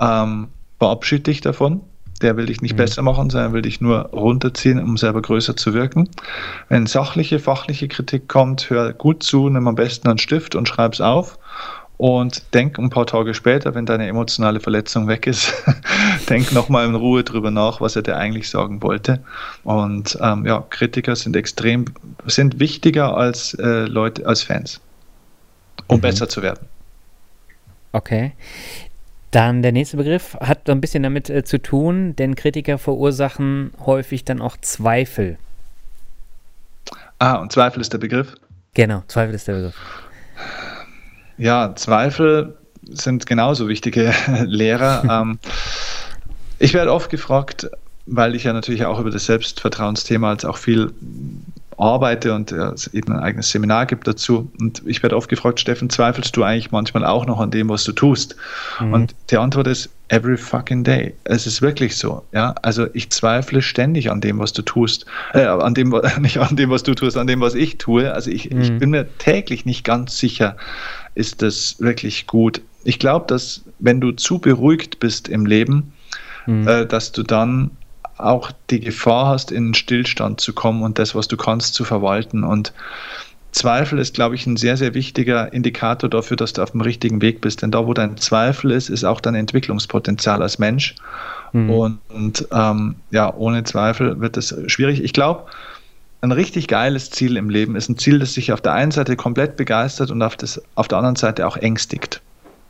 ähm, 0.00 0.48
verabschiede 0.78 1.22
dich 1.22 1.40
davon. 1.40 1.80
Der 2.22 2.36
will 2.36 2.46
dich 2.46 2.62
nicht 2.62 2.72
mhm. 2.72 2.78
besser 2.78 3.02
machen, 3.02 3.28
sondern 3.28 3.52
will 3.52 3.62
dich 3.62 3.80
nur 3.80 4.06
runterziehen, 4.06 4.82
um 4.82 4.96
selber 4.96 5.20
größer 5.20 5.56
zu 5.56 5.74
wirken. 5.74 6.08
Wenn 6.68 6.86
sachliche, 6.86 7.38
fachliche 7.38 7.88
Kritik 7.88 8.28
kommt, 8.28 8.70
hör 8.70 8.92
gut 8.92 9.22
zu, 9.22 9.48
nimm 9.48 9.68
am 9.68 9.74
besten 9.74 10.08
einen 10.08 10.18
Stift 10.18 10.54
und 10.54 10.66
schreib 10.68 10.94
es 10.94 11.00
auf 11.00 11.38
und 11.98 12.54
denk 12.54 12.78
ein 12.78 12.90
paar 12.90 13.06
Tage 13.06 13.34
später, 13.34 13.74
wenn 13.74 13.86
deine 13.86 14.06
emotionale 14.06 14.60
Verletzung 14.60 15.08
weg 15.08 15.26
ist, 15.26 15.52
denk 16.28 16.52
nochmal 16.52 16.86
in 16.86 16.94
Ruhe 16.94 17.22
drüber 17.24 17.50
nach, 17.50 17.80
was 17.80 17.96
er 17.96 18.02
dir 18.02 18.16
eigentlich 18.16 18.48
sagen 18.48 18.82
wollte. 18.82 19.22
Und 19.64 20.18
ähm, 20.20 20.46
ja, 20.46 20.64
Kritiker 20.68 21.16
sind 21.16 21.36
extrem, 21.36 21.86
sind 22.26 22.60
wichtiger 22.60 23.16
als 23.16 23.54
äh, 23.54 23.86
Leute, 23.86 24.26
als 24.26 24.42
Fans, 24.42 24.80
um 25.86 25.98
mhm. 25.98 26.02
besser 26.02 26.28
zu 26.28 26.42
werden. 26.42 26.66
Okay. 27.92 28.32
Dann 29.30 29.62
der 29.62 29.72
nächste 29.72 29.96
Begriff 29.96 30.36
hat 30.40 30.68
ein 30.70 30.80
bisschen 30.80 31.02
damit 31.02 31.28
äh, 31.28 31.44
zu 31.44 31.58
tun, 31.58 32.14
denn 32.16 32.36
Kritiker 32.36 32.78
verursachen 32.78 33.72
häufig 33.84 34.24
dann 34.24 34.40
auch 34.40 34.56
Zweifel. 34.60 35.36
Ah, 37.18 37.34
und 37.36 37.52
Zweifel 37.52 37.80
ist 37.80 37.92
der 37.92 37.98
Begriff? 37.98 38.34
Genau, 38.74 39.02
Zweifel 39.08 39.34
ist 39.34 39.48
der 39.48 39.54
Begriff. 39.54 39.76
Ja, 41.38 41.74
Zweifel 41.74 42.56
sind 42.82 43.26
genauso 43.26 43.68
wichtige 43.68 44.12
Lehrer. 44.44 45.04
ähm, 45.22 45.38
ich 46.58 46.72
werde 46.74 46.92
oft 46.92 47.10
gefragt, 47.10 47.68
weil 48.06 48.34
ich 48.34 48.44
ja 48.44 48.52
natürlich 48.52 48.84
auch 48.84 49.00
über 49.00 49.10
das 49.10 49.26
Selbstvertrauensthema 49.26 50.30
als 50.30 50.44
auch 50.44 50.56
viel 50.56 50.92
arbeite 51.78 52.34
und 52.34 52.52
es 52.52 52.92
eben 52.94 53.12
ein 53.12 53.20
eigenes 53.20 53.50
Seminar 53.50 53.86
gibt 53.86 54.06
dazu. 54.06 54.50
Und 54.58 54.82
ich 54.86 55.02
werde 55.02 55.16
oft 55.16 55.28
gefragt, 55.28 55.60
Steffen, 55.60 55.90
zweifelst 55.90 56.36
du 56.36 56.42
eigentlich 56.42 56.70
manchmal 56.70 57.04
auch 57.04 57.26
noch 57.26 57.38
an 57.38 57.50
dem, 57.50 57.68
was 57.68 57.84
du 57.84 57.92
tust? 57.92 58.36
Mhm. 58.80 58.92
Und 58.92 59.14
die 59.30 59.36
Antwort 59.36 59.66
ist 59.66 59.90
every 60.08 60.36
fucking 60.36 60.84
day. 60.84 61.14
Es 61.24 61.46
ist 61.46 61.60
wirklich 61.62 61.96
so. 61.96 62.24
Ja, 62.32 62.54
also 62.62 62.86
ich 62.94 63.10
zweifle 63.10 63.60
ständig 63.60 64.10
an 64.10 64.20
dem, 64.20 64.38
was 64.38 64.52
du 64.52 64.62
tust, 64.62 65.04
äh, 65.34 65.44
an 65.44 65.74
dem, 65.74 65.90
nicht 66.20 66.38
an 66.38 66.56
dem, 66.56 66.70
was 66.70 66.82
du 66.82 66.94
tust, 66.94 67.16
an 67.16 67.26
dem, 67.26 67.40
was 67.40 67.54
ich 67.54 67.78
tue. 67.78 68.12
Also 68.12 68.30
ich, 68.30 68.50
mhm. 68.50 68.60
ich 68.60 68.78
bin 68.78 68.90
mir 68.90 69.06
täglich 69.18 69.66
nicht 69.66 69.84
ganz 69.84 70.18
sicher, 70.18 70.56
ist 71.14 71.42
das 71.42 71.76
wirklich 71.78 72.26
gut. 72.26 72.62
Ich 72.84 72.98
glaube, 72.98 73.26
dass 73.26 73.62
wenn 73.78 74.00
du 74.00 74.12
zu 74.12 74.38
beruhigt 74.38 75.00
bist 75.00 75.28
im 75.28 75.44
Leben, 75.44 75.92
mhm. 76.46 76.66
äh, 76.66 76.86
dass 76.86 77.12
du 77.12 77.22
dann 77.22 77.72
auch 78.18 78.50
die 78.70 78.80
Gefahr 78.80 79.26
hast, 79.26 79.50
in 79.50 79.64
einen 79.64 79.74
Stillstand 79.74 80.40
zu 80.40 80.52
kommen 80.52 80.82
und 80.82 80.98
das, 80.98 81.14
was 81.14 81.28
du 81.28 81.36
kannst, 81.36 81.74
zu 81.74 81.84
verwalten. 81.84 82.44
Und 82.44 82.72
Zweifel 83.52 83.98
ist, 83.98 84.14
glaube 84.14 84.34
ich, 84.34 84.46
ein 84.46 84.56
sehr, 84.56 84.76
sehr 84.76 84.94
wichtiger 84.94 85.52
Indikator 85.52 86.10
dafür, 86.10 86.36
dass 86.36 86.52
du 86.52 86.62
auf 86.62 86.72
dem 86.72 86.82
richtigen 86.82 87.22
Weg 87.22 87.40
bist. 87.40 87.62
Denn 87.62 87.70
da, 87.70 87.86
wo 87.86 87.94
dein 87.94 88.16
Zweifel 88.18 88.70
ist, 88.70 88.90
ist 88.90 89.04
auch 89.04 89.20
dein 89.20 89.34
Entwicklungspotenzial 89.34 90.42
als 90.42 90.58
Mensch. 90.58 90.94
Mhm. 91.52 91.70
Und, 91.70 92.48
ähm, 92.52 92.96
ja, 93.10 93.32
ohne 93.34 93.64
Zweifel 93.64 94.20
wird 94.20 94.36
es 94.36 94.54
schwierig. 94.66 95.02
Ich 95.02 95.12
glaube, 95.12 95.44
ein 96.20 96.32
richtig 96.32 96.68
geiles 96.68 97.10
Ziel 97.10 97.36
im 97.36 97.50
Leben 97.50 97.76
ist 97.76 97.88
ein 97.88 97.98
Ziel, 97.98 98.18
das 98.18 98.34
sich 98.34 98.52
auf 98.52 98.60
der 98.60 98.72
einen 98.72 98.90
Seite 98.90 99.16
komplett 99.16 99.56
begeistert 99.56 100.10
und 100.10 100.22
auf, 100.22 100.36
das, 100.36 100.60
auf 100.74 100.88
der 100.88 100.98
anderen 100.98 101.16
Seite 101.16 101.46
auch 101.46 101.56
ängstigt 101.56 102.20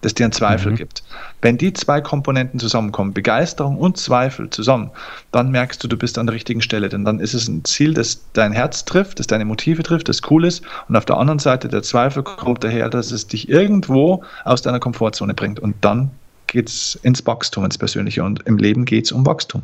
das 0.07 0.15
dir 0.15 0.25
einen 0.25 0.33
Zweifel 0.33 0.71
mhm. 0.71 0.77
gibt. 0.77 1.03
Wenn 1.43 1.59
die 1.59 1.73
zwei 1.73 2.01
Komponenten 2.01 2.61
zusammenkommen, 2.61 3.13
Begeisterung 3.13 3.77
und 3.77 3.99
Zweifel 3.99 4.49
zusammen, 4.51 4.93
dann 5.33 5.51
merkst 5.51 5.83
du, 5.83 5.89
du 5.89 5.97
bist 5.97 6.17
an 6.17 6.27
der 6.27 6.35
richtigen 6.35 6.63
Stelle. 6.63 6.89
Denn 6.89 7.05
dann 7.05 7.19
ist 7.19 7.35
es 7.35 7.49
ein 7.49 7.65
Ziel, 7.65 7.93
das 7.93 8.21
dein 8.33 8.53
Herz 8.53 8.85
trifft, 8.85 9.19
das 9.19 9.27
deine 9.27 9.45
Motive 9.45 9.83
trifft, 9.83 10.09
das 10.09 10.21
cool 10.31 10.45
ist. 10.45 10.63
Und 10.89 10.95
auf 10.95 11.05
der 11.05 11.17
anderen 11.17 11.41
Seite 11.41 11.67
der 11.67 11.83
Zweifel 11.83 12.23
kommt 12.23 12.63
daher, 12.63 12.89
dass 12.89 13.11
es 13.11 13.27
dich 13.27 13.49
irgendwo 13.49 14.23
aus 14.45 14.63
deiner 14.63 14.79
Komfortzone 14.79 15.35
bringt. 15.35 15.59
Und 15.59 15.75
dann 15.81 16.13
geht 16.47 16.69
es 16.69 16.97
ins 17.03 17.27
Wachstum, 17.27 17.65
ins 17.65 17.77
Persönliche. 17.77 18.23
Und 18.23 18.47
im 18.47 18.59
Leben 18.59 18.85
geht 18.85 19.07
es 19.07 19.13
um 19.13 19.27
Wachstum. 19.27 19.63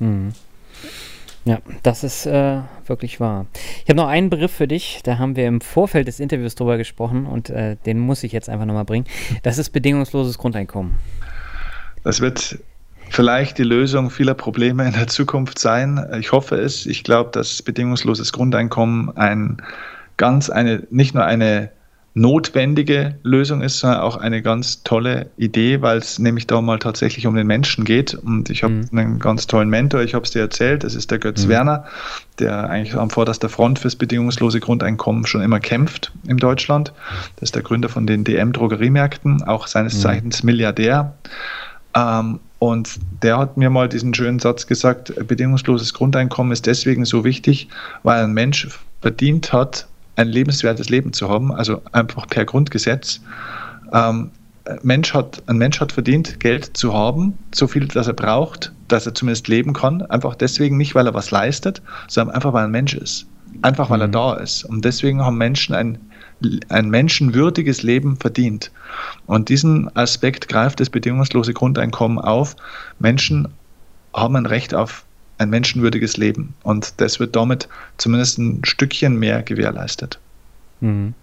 Mhm. 0.00 0.34
Ja, 1.46 1.60
das 1.84 2.02
ist 2.02 2.26
äh, 2.26 2.58
wirklich 2.86 3.20
wahr. 3.20 3.46
Ich 3.84 3.88
habe 3.88 3.96
noch 3.96 4.08
einen 4.08 4.30
Begriff 4.30 4.50
für 4.50 4.66
dich, 4.66 5.00
da 5.04 5.18
haben 5.18 5.36
wir 5.36 5.46
im 5.46 5.60
Vorfeld 5.60 6.08
des 6.08 6.18
Interviews 6.18 6.56
drüber 6.56 6.76
gesprochen 6.76 7.24
und 7.24 7.50
äh, 7.50 7.76
den 7.86 8.00
muss 8.00 8.24
ich 8.24 8.32
jetzt 8.32 8.48
einfach 8.48 8.66
nochmal 8.66 8.84
bringen. 8.84 9.06
Das 9.44 9.56
ist 9.56 9.70
bedingungsloses 9.70 10.38
Grundeinkommen. 10.38 10.96
Das 12.02 12.20
wird 12.20 12.58
vielleicht 13.10 13.58
die 13.58 13.62
Lösung 13.62 14.10
vieler 14.10 14.34
Probleme 14.34 14.86
in 14.86 14.92
der 14.92 15.06
Zukunft 15.06 15.60
sein. 15.60 16.04
Ich 16.18 16.32
hoffe 16.32 16.56
es. 16.56 16.84
Ich 16.84 17.04
glaube, 17.04 17.30
dass 17.30 17.62
bedingungsloses 17.62 18.32
Grundeinkommen 18.32 19.16
ein 19.16 19.62
ganz 20.16 20.50
eine, 20.50 20.82
nicht 20.90 21.14
nur 21.14 21.24
eine 21.24 21.70
notwendige 22.16 23.18
Lösung 23.24 23.60
ist, 23.60 23.80
sondern 23.80 24.00
auch 24.00 24.16
eine 24.16 24.40
ganz 24.40 24.82
tolle 24.82 25.28
Idee, 25.36 25.82
weil 25.82 25.98
es 25.98 26.18
nämlich 26.18 26.46
da 26.46 26.62
mal 26.62 26.78
tatsächlich 26.78 27.26
um 27.26 27.34
den 27.36 27.46
Menschen 27.46 27.84
geht. 27.84 28.14
Und 28.14 28.48
ich 28.48 28.62
habe 28.62 28.72
mhm. 28.72 28.98
einen 28.98 29.18
ganz 29.18 29.46
tollen 29.46 29.68
Mentor, 29.68 30.00
ich 30.00 30.14
habe 30.14 30.24
es 30.24 30.30
dir 30.30 30.40
erzählt, 30.40 30.82
das 30.82 30.94
ist 30.94 31.10
der 31.10 31.18
Götz 31.18 31.44
mhm. 31.44 31.50
Werner, 31.50 31.84
der 32.38 32.70
eigentlich 32.70 32.94
am 32.94 33.10
vorderster 33.10 33.50
Front 33.50 33.80
fürs 33.80 33.96
bedingungslose 33.96 34.60
Grundeinkommen 34.60 35.26
schon 35.26 35.42
immer 35.42 35.60
kämpft 35.60 36.10
in 36.26 36.38
Deutschland. 36.38 36.94
Das 37.36 37.48
ist 37.48 37.54
der 37.54 37.62
Gründer 37.62 37.90
von 37.90 38.06
den 38.06 38.24
DM-Drogeriemärkten, 38.24 39.42
auch 39.42 39.66
seines 39.66 39.98
mhm. 39.98 40.00
Zeichens 40.00 40.42
Milliardär. 40.42 41.12
Ähm, 41.94 42.40
und 42.58 42.98
der 43.22 43.36
hat 43.36 43.58
mir 43.58 43.68
mal 43.68 43.90
diesen 43.90 44.14
schönen 44.14 44.38
Satz 44.38 44.66
gesagt, 44.66 45.12
bedingungsloses 45.28 45.92
Grundeinkommen 45.92 46.52
ist 46.52 46.64
deswegen 46.64 47.04
so 47.04 47.24
wichtig, 47.24 47.68
weil 48.04 48.24
ein 48.24 48.32
Mensch 48.32 48.68
verdient 49.02 49.52
hat, 49.52 49.86
ein 50.16 50.28
lebenswertes 50.28 50.88
Leben 50.88 51.12
zu 51.12 51.28
haben, 51.28 51.52
also 51.52 51.82
einfach 51.92 52.26
per 52.26 52.44
Grundgesetz. 52.44 53.20
Ähm, 53.92 54.30
Mensch 54.82 55.14
hat, 55.14 55.42
ein 55.46 55.58
Mensch 55.58 55.80
hat 55.80 55.92
verdient, 55.92 56.40
Geld 56.40 56.76
zu 56.76 56.92
haben, 56.92 57.38
so 57.54 57.66
viel, 57.68 57.86
dass 57.86 58.08
er 58.08 58.14
braucht, 58.14 58.72
dass 58.88 59.06
er 59.06 59.14
zumindest 59.14 59.48
leben 59.48 59.72
kann. 59.72 60.02
Einfach 60.02 60.34
deswegen 60.34 60.76
nicht, 60.76 60.94
weil 60.94 61.06
er 61.06 61.14
was 61.14 61.30
leistet, 61.30 61.82
sondern 62.08 62.34
einfach, 62.34 62.52
weil 62.52 62.62
er 62.62 62.68
ein 62.68 62.72
Mensch 62.72 62.94
ist. 62.94 63.26
Einfach, 63.62 63.90
weil 63.90 63.98
mhm. 63.98 64.02
er 64.04 64.08
da 64.08 64.34
ist. 64.34 64.64
Und 64.64 64.84
deswegen 64.84 65.22
haben 65.22 65.38
Menschen 65.38 65.74
ein, 65.74 65.98
ein 66.68 66.90
menschenwürdiges 66.90 67.82
Leben 67.82 68.16
verdient. 68.16 68.72
Und 69.26 69.48
diesen 69.48 69.94
Aspekt 69.96 70.48
greift 70.48 70.80
das 70.80 70.90
bedingungslose 70.90 71.54
Grundeinkommen 71.54 72.18
auf. 72.18 72.56
Menschen 72.98 73.48
haben 74.12 74.36
ein 74.36 74.46
Recht 74.46 74.74
auf 74.74 75.05
ein 75.38 75.50
menschenwürdiges 75.50 76.16
Leben. 76.16 76.54
Und 76.62 77.00
das 77.00 77.20
wird 77.20 77.36
damit 77.36 77.68
zumindest 77.98 78.38
ein 78.38 78.64
Stückchen 78.64 79.18
mehr 79.18 79.42
gewährleistet. 79.42 80.18
Mhm. 80.80 81.14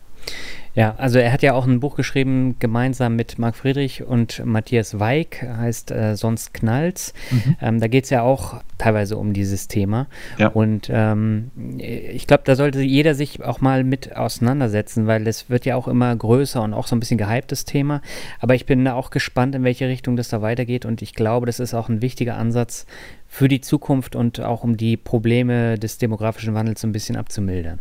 Ja, 0.76 0.96
also 0.98 1.20
er 1.20 1.32
hat 1.32 1.44
ja 1.44 1.54
auch 1.54 1.68
ein 1.68 1.80
Buch 1.80 1.96
geschrieben, 1.96 2.56
gemeinsam 2.58 3.16
mit 3.16 3.38
Marc 3.38 3.56
Friedrich 3.56 4.04
und 4.04 4.44
Matthias 4.44 5.00
Weig, 5.00 5.44
heißt 5.44 5.92
äh, 5.92 6.16
Sonst 6.16 6.54
knallt's. 6.54 7.14
Mhm. 7.30 7.56
Ähm, 7.62 7.80
da 7.80 7.88
geht 7.88 8.06
es 8.06 8.10
ja 8.10 8.24
auch 8.24 8.62
teilweise 8.80 9.18
um 9.18 9.34
dieses 9.34 9.68
Thema. 9.68 10.08
Ja. 10.40 10.48
Und 10.48 10.90
ähm, 10.92 11.52
ich 11.78 12.26
glaube, 12.26 12.44
da 12.46 12.56
sollte 12.56 12.82
jeder 12.82 13.14
sich 13.14 13.44
auch 13.44 13.62
mal 13.62 13.84
mit 13.84 14.16
auseinandersetzen, 14.16 15.06
weil 15.06 15.28
es 15.28 15.50
wird 15.50 15.66
ja 15.66 15.76
auch 15.76 15.88
immer 15.88 16.16
größer 16.16 16.62
und 16.64 16.74
auch 16.74 16.88
so 16.88 16.96
ein 16.96 17.00
bisschen 17.00 17.20
gehyptes 17.20 17.66
Thema. 17.66 18.02
Aber 18.40 18.56
ich 18.56 18.66
bin 18.66 18.88
auch 18.88 19.12
gespannt, 19.12 19.54
in 19.54 19.64
welche 19.64 19.88
Richtung 19.88 20.16
das 20.16 20.30
da 20.30 20.42
weitergeht. 20.42 20.86
Und 20.86 21.04
ich 21.04 21.14
glaube, 21.14 21.46
das 21.46 21.60
ist 21.60 21.76
auch 21.76 21.88
ein 21.88 22.02
wichtiger 22.02 22.38
Ansatz 22.38 22.88
für 23.28 23.48
die 23.48 23.62
Zukunft 23.62 24.16
und 24.16 24.42
auch 24.42 24.64
um 24.64 24.76
die 24.76 24.98
Probleme 24.98 25.78
des 25.78 26.00
demografischen 26.00 26.56
Wandels 26.56 26.82
so 26.82 26.88
ein 26.88 26.94
bisschen 26.94 27.16
abzumildern. 27.16 27.80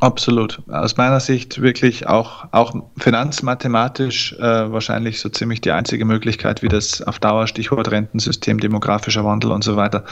Absolut. 0.00 0.62
Aus 0.68 0.96
meiner 0.96 1.18
Sicht 1.18 1.60
wirklich 1.60 2.06
auch, 2.06 2.46
auch 2.52 2.72
finanzmathematisch 2.98 4.32
äh, 4.34 4.72
wahrscheinlich 4.72 5.18
so 5.18 5.28
ziemlich 5.28 5.60
die 5.60 5.72
einzige 5.72 6.04
Möglichkeit, 6.04 6.62
wie 6.62 6.68
das 6.68 7.02
auf 7.02 7.18
Dauer, 7.18 7.48
Stichwort 7.48 7.90
Rentensystem, 7.90 8.60
demografischer 8.60 9.24
Wandel 9.24 9.50
und 9.50 9.64
so 9.64 9.76
weiter, 9.76 10.04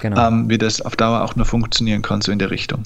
genau. 0.00 0.28
ähm, 0.28 0.48
wie 0.48 0.58
das 0.58 0.80
auf 0.80 0.94
Dauer 0.94 1.22
auch 1.24 1.34
nur 1.34 1.46
funktionieren 1.46 2.02
kann, 2.02 2.20
so 2.20 2.30
in 2.30 2.38
der 2.38 2.50
Richtung. 2.50 2.84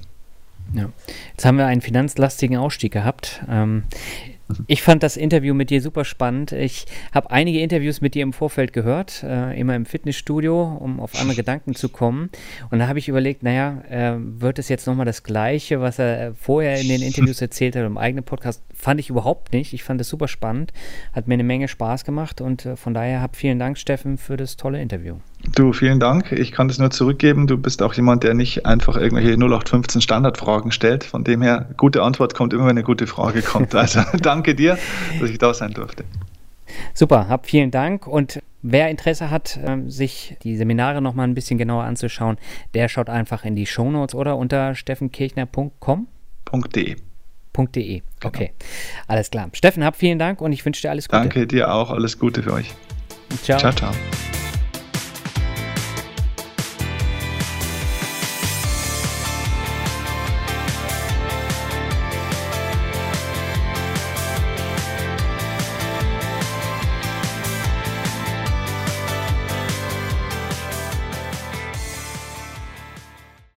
Ja. 0.73 0.89
Jetzt 1.33 1.45
haben 1.45 1.59
wir 1.59 1.67
einen 1.67 1.83
finanzlastigen 1.83 2.57
Ausstieg 2.57 2.93
gehabt. 2.93 3.43
Ähm, 3.49 3.85
Ich 4.67 4.83
fand 4.83 5.03
das 5.03 5.17
Interview 5.17 5.55
mit 5.55 5.71
dir 5.71 5.83
super 5.83 6.05
spannend. 6.05 6.53
Ich 6.53 6.87
habe 7.13 7.31
einige 7.31 7.61
Interviews 7.61 8.01
mit 8.01 8.15
dir 8.15 8.23
im 8.23 8.33
Vorfeld 8.33 8.73
gehört, 8.73 9.23
äh, 9.23 9.59
immer 9.59 9.77
im 9.77 9.85
Fitnessstudio, 9.85 10.79
um 10.81 11.01
auf 11.01 11.21
andere 11.21 11.37
Gedanken 11.37 11.75
zu 11.75 11.89
kommen. 11.89 12.31
Und 12.71 12.79
da 12.79 12.89
habe 12.89 12.99
ich 12.99 13.09
überlegt, 13.09 13.43
naja, 13.43 13.83
äh, 13.89 14.17
wird 14.19 14.59
es 14.59 14.69
jetzt 14.69 14.87
nochmal 14.87 15.07
das 15.07 15.23
Gleiche, 15.23 15.81
was 15.81 15.99
er 15.99 16.35
vorher 16.35 16.81
in 16.81 16.89
den 16.89 17.03
Interviews 17.03 17.41
erzählt 17.41 17.77
hat, 17.77 17.85
im 17.85 17.99
eigenen 17.99 18.25
Podcast? 18.25 18.63
Fand 18.75 19.01
ich 19.01 19.11
überhaupt 19.11 19.53
nicht. 19.53 19.73
Ich 19.73 19.85
fand 19.85 20.01
es 20.01 20.09
super 20.09 20.29
spannend, 20.29 20.73
hat 21.13 21.29
mir 21.29 21.35
eine 21.35 21.45
Menge 21.45 21.69
Spaß 21.69 22.05
gemacht 22.05 22.41
und 22.41 22.65
äh, 22.65 22.77
von 22.77 22.95
daher 22.95 23.21
hab 23.21 23.37
vielen 23.37 23.59
Dank, 23.59 23.79
Steffen, 23.79 24.17
für 24.17 24.37
das 24.37 24.57
tolle 24.57 24.81
Interview. 24.81 25.17
Du, 25.55 25.73
vielen 25.73 26.01
Dank. 26.01 26.33
Ich 26.33 26.53
kann 26.53 26.69
das 26.69 26.79
nur 26.79 26.91
zurückgeben. 26.91 27.47
Du 27.47 27.57
bist 27.57 27.83
auch 27.83 27.95
jemand, 27.95 28.25
der 28.25 28.35
nicht 28.35 28.67
einfach 28.67 28.97
irgendwelche 28.97 29.33
0815 29.35 30.01
Standardfragen 30.01 30.73
stellt. 30.73 31.05
Von 31.05 31.25
dem 31.25 31.43
her, 31.43 31.69
gute 31.77 32.03
Antwort 32.03 32.35
kommt 32.35 32.53
immer, 32.53 32.65
wenn 32.65 32.71
eine 32.71 32.83
gute 32.83 33.07
Frage 33.07 33.43
kommt. 33.43 33.75
Also 33.75 34.01
danke 34.21 34.38
dir, 34.43 34.79
dass 35.21 35.31
ich 35.31 35.39
da 35.39 35.55
sein 35.55 35.73
durfte. 35.73 36.05
Super, 36.95 37.29
hab 37.29 37.47
vielen 37.47 37.71
Dank 37.71 38.07
und 38.07 38.41
wer 38.63 38.89
Interesse 38.91 39.31
hat, 39.31 39.59
ähm, 39.65 39.89
sich 39.91 40.37
die 40.43 40.57
Seminare 40.57 41.01
nochmal 41.01 41.29
ein 41.29 41.35
bisschen 41.35 41.59
genauer 41.59 41.85
anzuschauen, 41.85 42.39
der 42.75 42.89
schaut 42.89 43.09
einfach 43.09 43.45
in 43.45 43.55
die 43.57 43.67
Shownotes 43.67 44.15
oder 44.15 44.37
unter 44.37 44.75
steffenkirchner.com.de. 44.75 46.97
.de. 47.75 48.03
Okay, 48.23 48.47
genau. 48.47 48.53
alles 49.09 49.31
klar. 49.31 49.49
Steffen, 49.53 49.85
hab 49.85 49.97
vielen 49.97 50.21
Dank 50.21 50.41
und 50.41 50.53
ich 50.53 50.65
wünsche 50.65 50.83
dir 50.83 50.91
alles 50.91 51.09
Gute. 51.09 51.19
Danke 51.19 51.45
dir 51.47 51.75
auch, 51.75 51.91
alles 51.91 52.17
Gute 52.19 52.45
für 52.45 52.53
euch. 52.53 52.73
Ciao. 53.43 53.59
Ciao, 53.59 53.73
ciao. 53.73 53.93